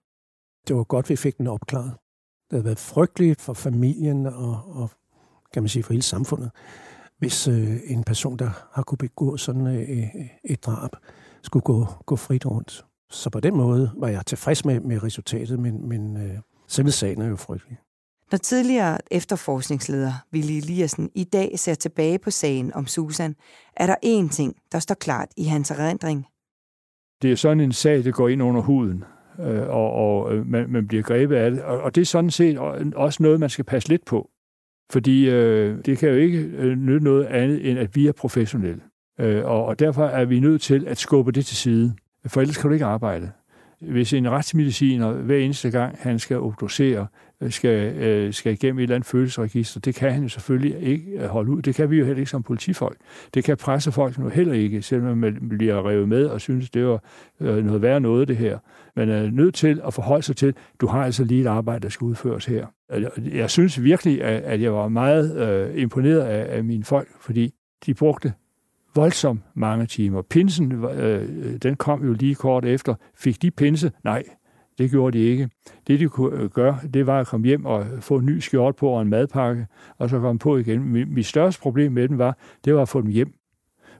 [0.67, 1.91] Det var godt, vi fik den opklaret.
[2.49, 4.89] Det havde været frygteligt for familien og, og
[5.53, 6.51] kan man sige, for hele samfundet,
[7.17, 10.07] hvis øh, en person, der har kunne begå sådan øh,
[10.43, 10.91] et drab,
[11.43, 12.85] skulle gå, gå frit rundt.
[13.09, 17.21] Så på den måde var jeg tilfreds med, med resultatet, men, men øh, selve sagen
[17.21, 17.77] er jo frygtelig.
[18.31, 23.35] Når tidligere efterforskningsleder Willy Eliassen i dag ser tilbage på sagen om Susan,
[23.75, 26.25] er der én ting, der står klart i hans erindring.
[27.21, 29.03] Det er sådan en sag, der går ind under huden,
[29.39, 31.61] øh, og, og øh, man, man bliver grebet af det.
[31.61, 32.57] Og, og det er sådan set
[32.95, 34.29] også noget, man skal passe lidt på.
[34.91, 38.81] Fordi øh, det kan jo ikke øh, nytte noget andet, end at vi er professionelle.
[39.19, 41.95] Øh, og, og derfor er vi nødt til at skubbe det til side.
[42.27, 43.31] For ellers kan du ikke arbejde.
[43.81, 47.07] Hvis en retsmediciner hver eneste gang, han skal obducere,
[47.41, 51.11] øh, skal, øh, skal igennem et eller andet følelsesregister, det kan han jo selvfølgelig ikke
[51.11, 51.61] øh, holde ud.
[51.61, 52.97] Det kan vi jo heller ikke som politifolk.
[53.33, 57.03] Det kan pressefolk nu heller ikke, selvom man bliver revet med og synes, det var
[57.39, 58.59] øh, noget værre noget, det her.
[58.95, 61.89] Man er nødt til at forholde sig til, du har altså lige et arbejde, der
[61.89, 62.65] skal udføres her.
[63.33, 67.53] Jeg synes virkelig, at jeg var meget imponeret af mine folk, fordi
[67.85, 68.33] de brugte
[68.97, 70.21] voldsomt mange timer.
[70.21, 72.95] Pinsen, øh, øh, den kom jo lige kort efter.
[73.15, 73.91] Fik de pinse?
[74.03, 74.23] Nej,
[74.77, 75.49] det gjorde de ikke.
[75.87, 78.75] Det, de kunne øh, gøre, det var at komme hjem og få en ny skjort
[78.75, 79.67] på og en madpakke,
[79.97, 80.91] og så komme på igen.
[81.13, 83.33] Mit største problem med dem var, det var at få dem hjem.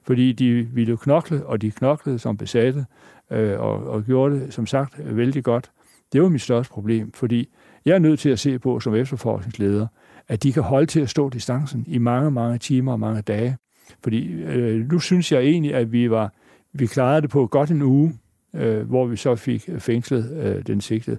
[0.02, 2.86] Fordi de ville knokle, og de knoklede som besatte,
[3.30, 5.70] øh, og, og gjorde det, som sagt, vældig godt.
[6.12, 7.48] Det var mit største problem, fordi
[7.84, 9.86] jeg er nødt til at se på som efterforskningsleder,
[10.28, 13.56] at de kan holde til at stå distancen i mange, mange timer og mange dage.
[14.02, 16.32] Fordi øh, nu synes jeg egentlig, at vi var
[16.72, 18.14] vi klarede det på godt en uge,
[18.54, 21.18] øh, hvor vi så fik fængslet øh, den sigtede.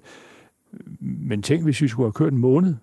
[1.00, 2.76] Men tænk, hvis vi skulle have kørt en måned.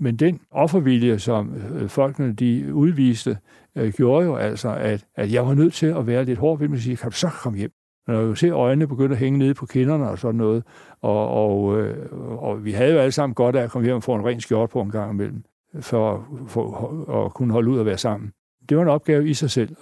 [0.00, 3.38] Men den offervilje, som øh, folkene de udviste,
[3.76, 6.68] øh, gjorde jo altså, at, at jeg var nødt til at være lidt hård ved
[6.68, 7.72] dem og sige, kan du så komme hjem?
[8.06, 10.64] Når jeg se øjnene begyndte at hænge nede på kinderne og sådan noget,
[11.00, 12.08] og, og, øh,
[12.42, 14.40] og vi havde jo alle sammen godt af at komme hjem og få en ren
[14.40, 15.44] skjort på en gang imellem.
[15.80, 18.32] for, for at kunne holde ud og være sammen.
[18.68, 19.76] Det var en opgave i sig selv.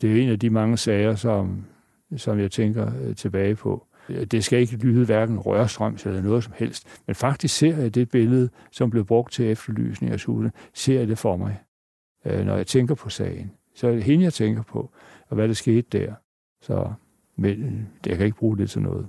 [0.00, 1.64] Det er en af de mange sager, som,
[2.16, 3.86] som jeg tænker øh, tilbage på.
[4.08, 8.10] Det skal ikke lyde hverken rørstrøms eller noget som helst, men faktisk ser jeg det
[8.10, 11.62] billede, som blev brugt til efterlysning af Susan, ser jeg det for mig,
[12.26, 13.52] øh, når jeg tænker på sagen.
[13.74, 14.90] Så er det hende, jeg tænker på,
[15.28, 16.14] og hvad der skete der.
[16.62, 16.92] Så
[17.36, 17.72] men, øh,
[18.06, 19.08] jeg kan ikke bruge det til noget.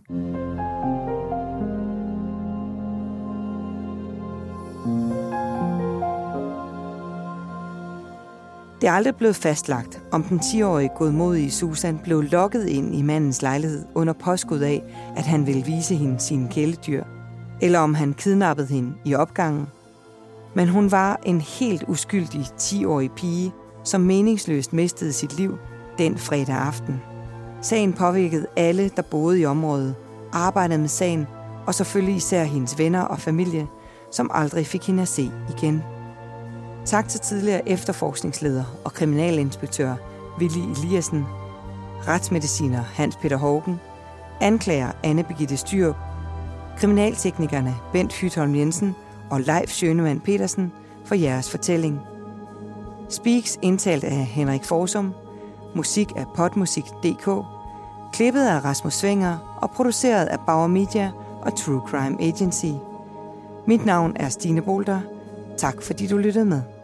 [8.81, 13.41] Det er aldrig blevet fastlagt, om den 10-årige godmodige Susan blev lokket ind i mandens
[13.41, 14.83] lejlighed under påskud af,
[15.17, 17.03] at han ville vise hende sine kæledyr,
[17.61, 19.67] eller om han kidnappede hende i opgangen.
[20.55, 23.53] Men hun var en helt uskyldig 10-årig pige,
[23.83, 25.57] som meningsløst mistede sit liv
[25.97, 27.01] den fredag aften.
[27.61, 29.95] Sagen påvirkede alle, der boede i området,
[30.33, 31.27] arbejdede med sagen,
[31.67, 33.67] og selvfølgelig især hendes venner og familie,
[34.11, 35.83] som aldrig fik hende at se igen.
[36.89, 39.95] Tak til tidligere efterforskningsleder og kriminalinspektør
[40.39, 41.25] Willy Eliassen,
[42.07, 43.79] retsmediciner Hans Peter Hågen,
[44.41, 45.95] anklager Anne Birgitte Styrup,
[46.77, 48.95] kriminalteknikerne Bent Hytholm Jensen
[49.29, 50.71] og Leif Sjønemann Petersen
[51.05, 51.99] for jeres fortælling.
[53.09, 55.13] Speaks indtalt af Henrik Forsum,
[55.75, 57.45] musik af potmusik.dk,
[58.13, 61.11] klippet af Rasmus Svinger og produceret af Bauer Media
[61.41, 62.71] og True Crime Agency.
[63.65, 65.01] Mit navn er Stine Bolter.
[65.57, 66.78] Tak fordi du lyttede med.